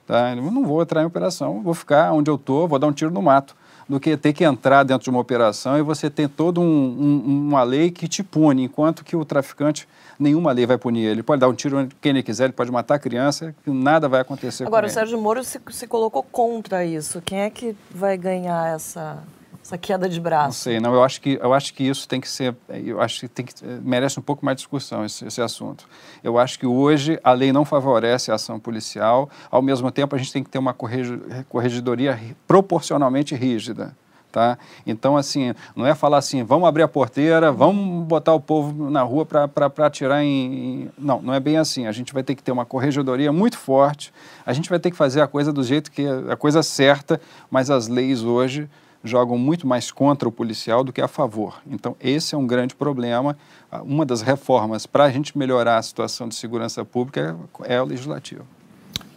[0.05, 0.35] Tá?
[0.35, 3.11] Eu não vou entrar em operação, vou ficar onde eu estou, vou dar um tiro
[3.11, 3.55] no mato
[3.87, 7.47] do que ter que entrar dentro de uma operação e você ter toda um, um,
[7.47, 9.87] uma lei que te pune, enquanto que o traficante,
[10.21, 11.11] nenhuma lei vai punir ele.
[11.11, 14.07] Ele pode dar um tiro quem ele quiser, ele pode matar a criança, que nada
[14.07, 17.21] vai acontecer Agora, o Sérgio Moro se, se colocou contra isso.
[17.21, 19.21] Quem é que vai ganhar essa
[19.63, 20.45] essa queda de braço?
[20.45, 20.93] Não sei, não.
[20.93, 23.53] Eu acho que eu acho que isso tem que ser, eu acho que tem que
[23.83, 25.87] merece um pouco mais de discussão esse, esse assunto.
[26.23, 29.29] Eu acho que hoje a lei não favorece a ação policial.
[29.49, 33.95] Ao mesmo tempo, a gente tem que ter uma corregidoria proporcionalmente rígida.
[34.31, 34.57] Tá?
[34.87, 39.01] Então, assim, não é falar assim, vamos abrir a porteira, vamos botar o povo na
[39.01, 41.85] rua para atirar em, Não, não é bem assim.
[41.85, 44.13] A gente vai ter que ter uma corregedoria muito forte,
[44.45, 47.19] a gente vai ter que fazer a coisa do jeito que é a coisa certa,
[47.49, 48.69] mas as leis hoje
[49.03, 51.59] jogam muito mais contra o policial do que a favor.
[51.69, 53.35] Então, esse é um grande problema.
[53.83, 57.85] Uma das reformas para a gente melhorar a situação de segurança pública é, é o
[57.85, 58.45] legislativo.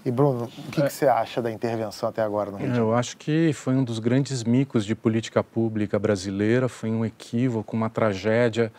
[0.05, 2.93] E Bruno, o que, que, você acha da intervenção até agora no Rio de Janeiro?
[2.93, 7.75] Eu acho que foi um dos grandes micos de política pública brasileira, foi um equívoco,
[7.75, 8.71] uma tragédia.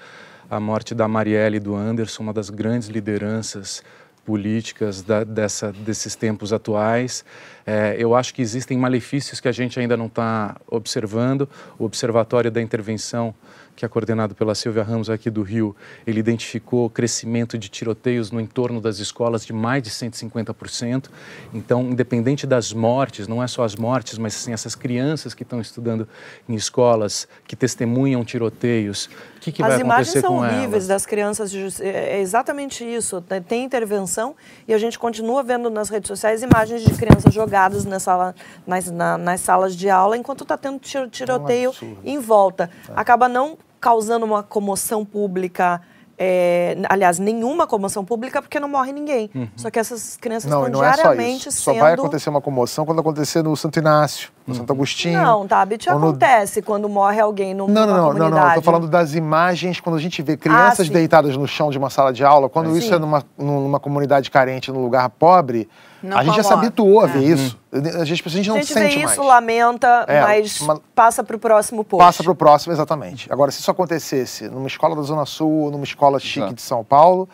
[0.47, 3.81] A morte da Marielle e do Anderson, uma das grandes lideranças
[4.23, 7.25] políticas da, dessa, desses tempos atuais.
[7.65, 11.47] É, eu acho que existem malefícios que a gente ainda não está observando.
[11.79, 13.33] O Observatório da Intervenção
[13.75, 15.75] que é coordenado pela Silvia Ramos aqui do Rio,
[16.07, 21.09] ele identificou crescimento de tiroteios no entorno das escolas de mais de 150%.
[21.53, 25.59] Então, independente das mortes, não é só as mortes, mas sim essas crianças que estão
[25.59, 26.07] estudando
[26.47, 30.05] em escolas, que testemunham tiroteios, o que, que vai acontecer com elas?
[30.05, 33.21] As imagens são horríveis das crianças, é, é exatamente isso.
[33.47, 34.35] Tem intervenção
[34.67, 38.33] e a gente continua vendo nas redes sociais imagens de crianças jogadas na sala,
[38.65, 42.69] nas, na, nas salas de aula enquanto está tendo tiroteio é um em volta.
[42.89, 42.93] É.
[42.95, 45.79] Acaba não causando uma comoção pública.
[46.17, 49.29] É, aliás, nenhuma comoção pública porque não morre ninguém.
[49.35, 49.47] Uhum.
[49.55, 51.75] Só que essas crianças não, estão não diariamente é só sendo...
[51.75, 54.59] Só vai acontecer uma comoção quando acontecer no Santo Inácio, no uhum.
[54.59, 55.21] Santo Agostinho.
[55.21, 55.97] Não, Tabit, no...
[55.97, 58.31] acontece quando morre alguém no não, não, não, comunidade.
[58.31, 61.47] Não, não, eu tô falando das imagens, quando a gente vê crianças ah, deitadas no
[61.47, 62.95] chão de uma sala de aula, quando ah, isso sim.
[62.95, 65.69] é numa, numa comunidade carente, num lugar pobre,
[66.05, 67.27] não a gente já se habituou a ver é.
[67.27, 67.59] isso.
[67.71, 69.29] A gente, a gente não a gente sente vê isso, mais.
[69.29, 70.81] lamenta, é, mas uma...
[70.93, 72.03] passa para o próximo post.
[72.05, 73.31] Passa para o próximo, exatamente.
[73.31, 76.53] Agora, se isso acontecesse numa escola da Zona Sul, numa escola chique Exato.
[76.55, 77.27] de São Paulo,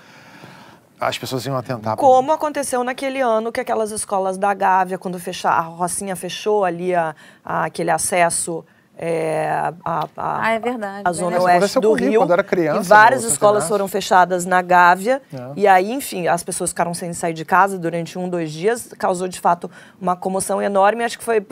[0.99, 1.95] as pessoas iam atentar.
[1.97, 6.93] Como aconteceu naquele ano que aquelas escolas da Gávea, quando fechar, a Rocinha fechou ali
[6.93, 8.63] a, a aquele acesso
[8.97, 11.01] é, a, a, ah, é verdade.
[11.05, 12.21] A zona oeste do Rio.
[12.21, 15.21] Quando era criança, e várias escolas foram fechadas na Gávea.
[15.33, 15.37] É.
[15.55, 18.93] E aí, enfim, as pessoas ficaram sem sair de casa durante um, dois dias.
[18.99, 21.03] Causou, de fato, uma comoção enorme.
[21.03, 21.43] Acho que foi,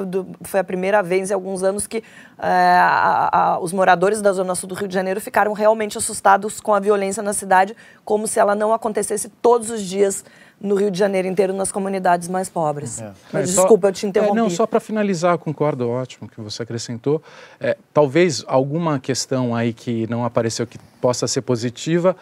[0.43, 2.03] foi a primeira vez em alguns anos que
[2.37, 6.73] é, a, os moradores da zona sul do Rio de Janeiro ficaram realmente assustados com
[6.73, 7.75] a violência na cidade,
[8.05, 10.23] como se ela não acontecesse todos os dias
[10.61, 13.01] no Rio de Janeiro inteiro, nas comunidades mais pobres.
[13.01, 13.11] É.
[13.31, 14.37] Mas, desculpa, eu te interrompi.
[14.37, 17.21] É, não, só para finalizar, concordo, ótimo que você acrescentou.
[17.59, 22.15] É, talvez alguma questão aí que não apareceu que possa ser positiva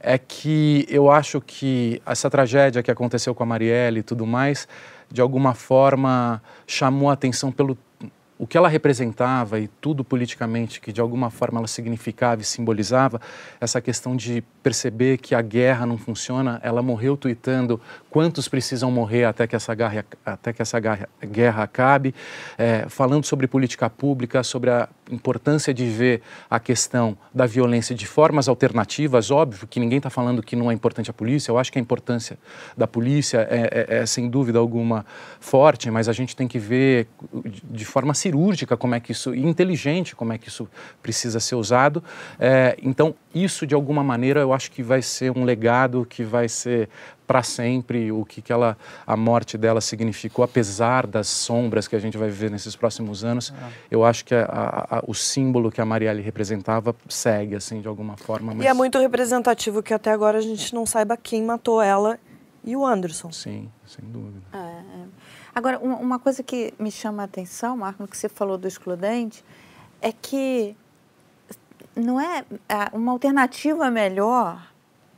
[0.00, 4.68] é que eu acho que essa tragédia que aconteceu com a Marielle e tudo mais,
[5.10, 7.78] de alguma forma chamou a atenção pelo
[8.38, 13.20] o que ela representava e tudo politicamente que de alguma forma ela significava e simbolizava,
[13.60, 17.80] essa questão de perceber que a guerra não funciona, ela morreu tweetando
[18.10, 22.14] quantos precisam morrer até que essa guerra, até que essa guerra acabe,
[22.58, 28.06] é, falando sobre política pública, sobre a importância de ver a questão da violência de
[28.06, 31.72] formas alternativas, óbvio que ninguém está falando que não é importante a polícia, eu acho
[31.72, 32.38] que a importância
[32.76, 35.04] da polícia é, é, é sem dúvida alguma
[35.40, 37.06] forte, mas a gente tem que ver
[37.70, 40.68] de forma cirúrgica como é que isso, e inteligente como é que isso
[41.02, 42.02] precisa ser usado.
[42.38, 46.48] É, então, isso de alguma maneira eu acho que vai ser um legado que vai
[46.48, 46.88] ser
[47.26, 51.98] para sempre o que, que ela, a morte dela significou, apesar das sombras que a
[51.98, 53.52] gente vai viver nesses próximos anos.
[53.52, 53.72] É.
[53.90, 57.88] Eu acho que a, a, a, o símbolo que a Marielle representava segue, assim, de
[57.88, 58.54] alguma forma.
[58.54, 58.64] Mas...
[58.64, 62.18] E é muito representativo que até agora a gente não saiba quem matou ela
[62.62, 63.30] e o Anderson.
[63.32, 64.42] Sim, sem dúvida.
[64.52, 65.04] É, é.
[65.54, 69.44] Agora, uma coisa que me chama a atenção, Marco, no que você falou do excludente,
[70.00, 70.76] é que
[71.94, 72.44] não é
[72.92, 74.73] uma alternativa melhor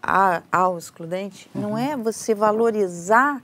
[0.07, 1.63] a, ao excludente uhum.
[1.63, 3.43] não é você valorizar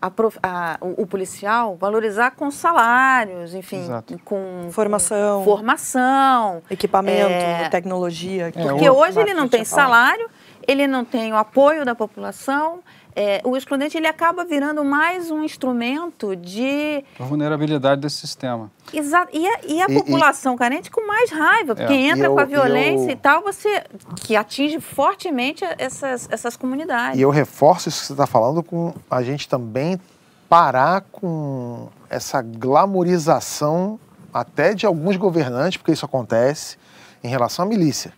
[0.00, 0.12] a,
[0.42, 4.20] a, o, o, policial, valorizar com salários, enfim, Exato.
[4.24, 8.52] com formação, com formação equipamento, é, tecnologia.
[8.54, 10.28] É, porque hoje ele não tem salário,
[10.66, 12.80] ele não tem o apoio da população,
[13.16, 18.70] é, o excludente ele acaba virando mais um instrumento de a vulnerabilidade desse sistema.
[18.92, 19.30] Exato.
[19.32, 20.58] E a, e a e, população e...
[20.58, 22.08] carente com mais raiva, porque é.
[22.08, 23.12] entra eu, com a violência eu...
[23.12, 23.84] e tal, você
[24.16, 27.18] que atinge fortemente essas, essas comunidades.
[27.18, 30.00] E eu reforço isso que você está falando com a gente também
[30.48, 33.98] parar com essa glamorização
[34.32, 36.76] até de alguns governantes, porque isso acontece,
[37.22, 38.12] em relação à milícia.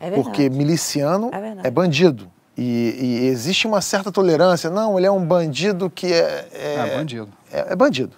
[0.00, 2.30] É porque miliciano é, é bandido.
[2.56, 4.70] E, e, existe uma certa tolerância.
[4.70, 6.48] Não, ele é um bandido que é.
[6.52, 7.28] É, é bandido.
[7.52, 8.12] É, é, bandido.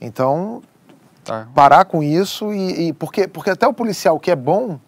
[0.00, 0.62] Então,
[1.24, 1.48] tá.
[1.54, 2.92] parar com isso e, e.
[2.92, 4.78] porque, porque até o policial que é bom,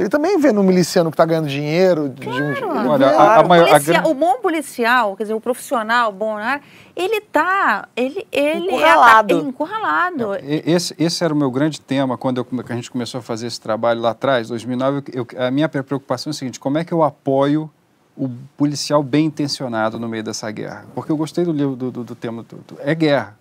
[0.00, 2.08] Ele também vê no miliciano que está ganhando dinheiro.
[2.08, 5.40] De um, Olha, a- a o, maior- a policia- o bom policial, quer dizer, o
[5.40, 6.62] profissional bom na área,
[6.96, 9.34] ele tá, ele, ele Encurralado.
[9.34, 10.28] é ata- encurralado.
[10.42, 13.60] Esse, esse era o meu grande tema quando eu a gente começou a fazer esse
[13.60, 15.02] trabalho lá atrás, 2009.
[15.12, 17.70] eu- a minha preocupação é a seguinte: como é que eu apoio
[18.16, 20.86] o policial bem intencionado no meio dessa guerra?
[20.94, 22.42] Porque eu gostei do livro do, do- do tema.
[22.42, 23.36] do- do- é guerra.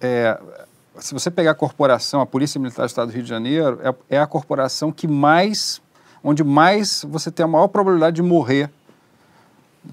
[0.00, 0.38] É,
[0.98, 4.16] se você pegar a corporação, a Polícia Militar do Estado do Rio de Janeiro, é,
[4.16, 5.80] é a corporação que mais,
[6.22, 8.70] onde mais você tem a maior probabilidade de morrer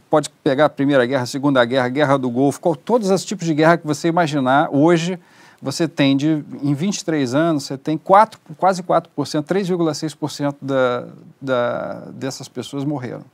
[0.10, 3.26] pode pegar a Primeira Guerra, a Segunda Guerra, a Guerra do Golfo, qual, todos os
[3.26, 5.20] tipos de guerra que você imaginar, hoje
[5.62, 11.08] você tem de, em 23 anos, você tem 4, quase 4%, 3,6% da,
[11.42, 13.26] da, dessas pessoas morreram.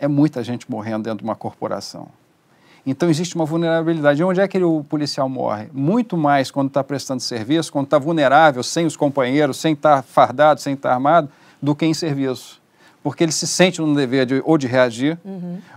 [0.00, 2.08] É muita gente morrendo dentro de uma corporação.
[2.84, 4.20] Então existe uma vulnerabilidade.
[4.20, 5.68] E onde é que o policial morre?
[5.72, 10.60] Muito mais quando está prestando serviço, quando está vulnerável, sem os companheiros, sem estar fardado,
[10.60, 11.28] sem estar armado,
[11.60, 12.60] do que em serviço.
[13.02, 15.18] Porque ele se sente no dever de, ou de reagir,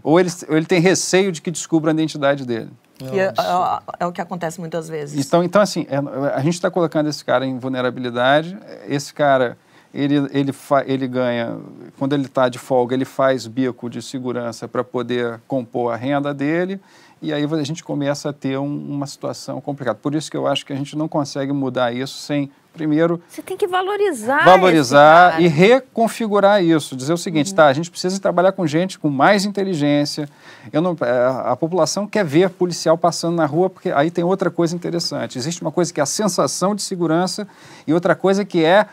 [0.03, 2.70] ou, ele, ou ele tem receio de que descubra a identidade dele.
[2.97, 5.26] Que é, é- é o que acontece muitas vezes.
[5.26, 5.97] Então, então assim, é,
[6.34, 8.58] a gente está colocando esse cara em vulnerabilidade.
[8.88, 9.58] Esse cara,
[9.96, 11.58] ele, ele, fa, ele ganha,
[11.98, 16.34] quando ele está de folga, ele faz bico de segurança para poder compor a renda
[16.34, 16.80] dele.
[17.22, 19.98] E aí a gente começa a ter um- uma situação complicada.
[20.00, 23.41] Por isso que eu acho que a gente não consegue mudar isso sem, primeiro, Você
[23.41, 24.43] tem que valorizar.
[24.43, 26.93] valorizar e reconfigurar isso.
[26.96, 30.28] Dizer o seguinte, tá, a gente precisa trabalhar com gente com mais inteligência.
[30.74, 34.52] Eu não, é, a população quer ver policial passando na rua, porque aí tem outra
[34.52, 35.38] coisa interessante.
[35.38, 37.48] Existe uma coisa que é a sensação de segurança
[37.88, 38.86] e outra coisa que é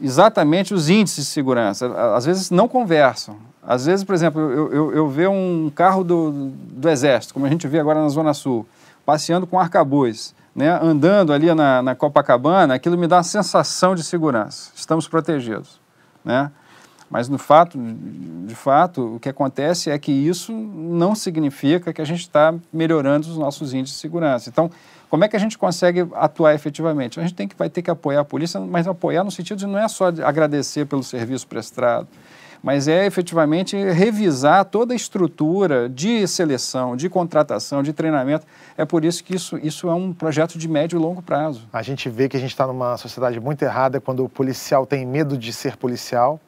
[0.00, 1.86] exatamente os índices de segurança.
[2.14, 3.36] Às vezes não conversam.
[3.62, 7.48] Às vezes, por exemplo, eu, eu, eu ver um carro do, do Exército, como a
[7.48, 8.66] gente vê agora na Zona Sul,
[9.06, 14.02] passeando com arcabuz, né, andando ali na, na Copacabana, aquilo me dá uma sensação de
[14.04, 14.70] segurança.
[14.74, 15.80] Estamos protegidos.
[16.24, 16.50] Né?
[17.10, 22.04] Mas, no fato, de fato, o que acontece é que isso não significa que a
[22.04, 24.48] gente está melhorando os nossos índices de segurança.
[24.48, 24.70] Então,
[25.08, 27.20] como é que a gente consegue atuar efetivamente?
[27.20, 29.66] A gente tem que, vai ter que apoiar a polícia, mas apoiar no sentido de
[29.66, 32.08] não é só de agradecer pelo serviço prestado,
[32.62, 38.46] mas é efetivamente revisar toda a estrutura de seleção, de contratação, de treinamento.
[38.76, 41.68] É por isso que isso, isso é um projeto de médio e longo prazo.
[41.70, 45.04] A gente vê que a gente está numa sociedade muito errada quando o policial tem
[45.04, 46.40] medo de ser policial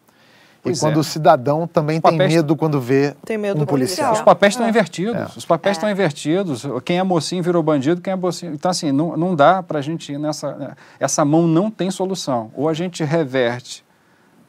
[0.67, 0.99] Pois e quando é.
[0.99, 4.13] o cidadão também tem medo quando vê Tem medo um do policial.
[4.13, 5.37] Os papéis estão invertidos.
[5.37, 6.67] Os papéis estão invertidos.
[6.85, 8.53] Quem é mocinho virou bandido, quem é mocinho.
[8.53, 10.77] Então, assim, não, não dá para a gente ir nessa.
[10.99, 12.51] Essa mão não tem solução.
[12.55, 13.85] Ou a gente reverte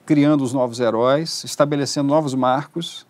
[0.05, 3.05] criando os novos heróis, estabelecendo novos marcos.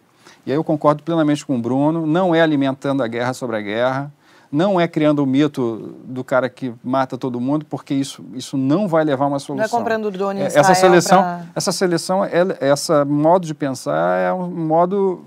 [0.46, 2.08] E aí eu concordo plenamente com o Bruno.
[2.08, 4.12] Não é alimentando a guerra sobre a guerra.
[4.52, 8.88] Não é criando o mito do cara que mata todo mundo, porque isso, isso não
[8.88, 9.58] vai levar a uma solução.
[9.58, 13.46] Não é comprando drone em É, essa Israel seleção, pra- essa seleção, ela- essa modo
[13.46, 15.22] de pensar é um modo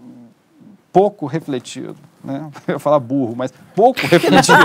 [0.92, 2.50] pouco refletido, né?
[2.66, 4.58] Eu ia falar burro, mas pouco refletido,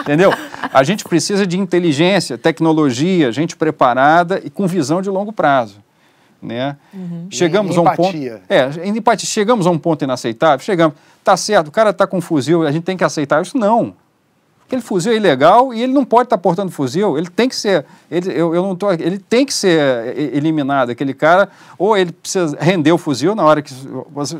[0.00, 0.32] entendeu?
[0.72, 5.76] A gente precisa de inteligência, tecnologia, gente preparada e com visão de longo prazo,
[6.40, 6.76] né?
[7.30, 8.42] Chegamos E a um ponto, empatia.
[8.48, 9.28] é, empatia.
[9.28, 10.64] Chegamos a um ponto inaceitável.
[10.64, 13.56] Chegamos, tá certo, o cara está com um fuzil, a gente tem que aceitar isso?
[13.58, 13.94] Não.
[14.66, 17.16] Aquele fuzil é ilegal e ele não pode estar portando fuzil.
[17.16, 20.90] Ele tem que ser, ele, eu, eu não tô, ele tem que ser e- eliminado.
[20.90, 23.72] Aquele cara, ou ele precisa render o fuzil na hora que
[24.12, 24.36] você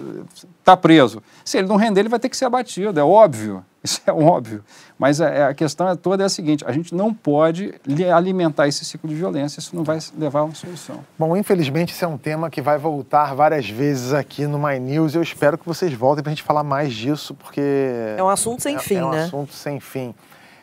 [0.60, 1.22] está preso.
[1.42, 3.00] Se ele não render, ele vai ter que ser abatido.
[3.00, 3.64] É óbvio.
[3.82, 4.64] Isso é óbvio.
[4.98, 8.66] Mas a, a questão é toda é a seguinte: a gente não pode li- alimentar
[8.66, 9.60] esse ciclo de violência.
[9.60, 11.04] Isso não vai levar a uma solução.
[11.16, 15.14] Bom, infelizmente esse é um tema que vai voltar várias vezes aqui no My News.
[15.14, 17.60] Eu espero que vocês voltem para a gente falar mais disso, porque
[18.16, 19.24] É um assunto sem é, fim, é um né?
[19.24, 20.12] assunto sem fim.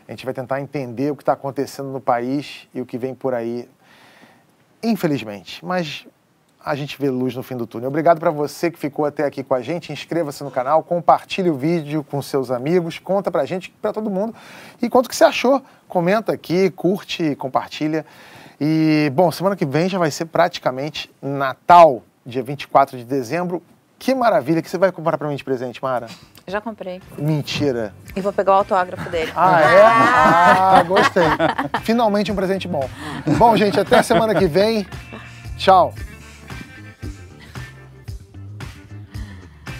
[0.07, 3.16] A gente vai tentar entender o que está acontecendo no país e o que vem
[3.16, 3.68] por aí,
[4.84, 5.63] infelizmente.
[5.66, 6.05] Mas
[6.66, 7.89] a gente vê luz no fim do túnel.
[7.89, 9.93] Obrigado para você que ficou até aqui com a gente.
[9.93, 14.09] Inscreva-se no canal, compartilhe o vídeo com seus amigos, conta para a gente, para todo
[14.09, 14.34] mundo.
[14.82, 15.61] E conta o que você achou.
[15.88, 18.03] Comenta aqui, curte, compartilha.
[18.59, 23.61] E, bom, semana que vem já vai ser praticamente Natal, dia 24 de dezembro.
[23.99, 26.07] Que maravilha que você vai comprar para mim de presente, Mara.
[26.47, 26.99] Já comprei.
[27.16, 27.93] Mentira.
[28.16, 29.32] E vou pegar o autógrafo dele.
[29.36, 29.82] Ah, é?
[29.86, 31.24] Ah, gostei.
[31.84, 32.89] Finalmente um presente bom.
[33.38, 34.86] Bom, gente, até semana que vem.
[35.57, 35.93] Tchau.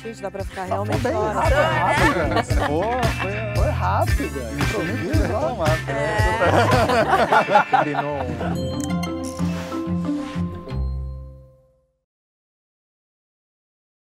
[0.06, 1.50] Gente, dá pra ficar realmente Bem horas.
[1.50, 2.44] rápida.
[2.44, 4.40] foi, Foi rápida.
[4.54, 5.66] Improviso, ó.
[7.78, 8.95] Combinou.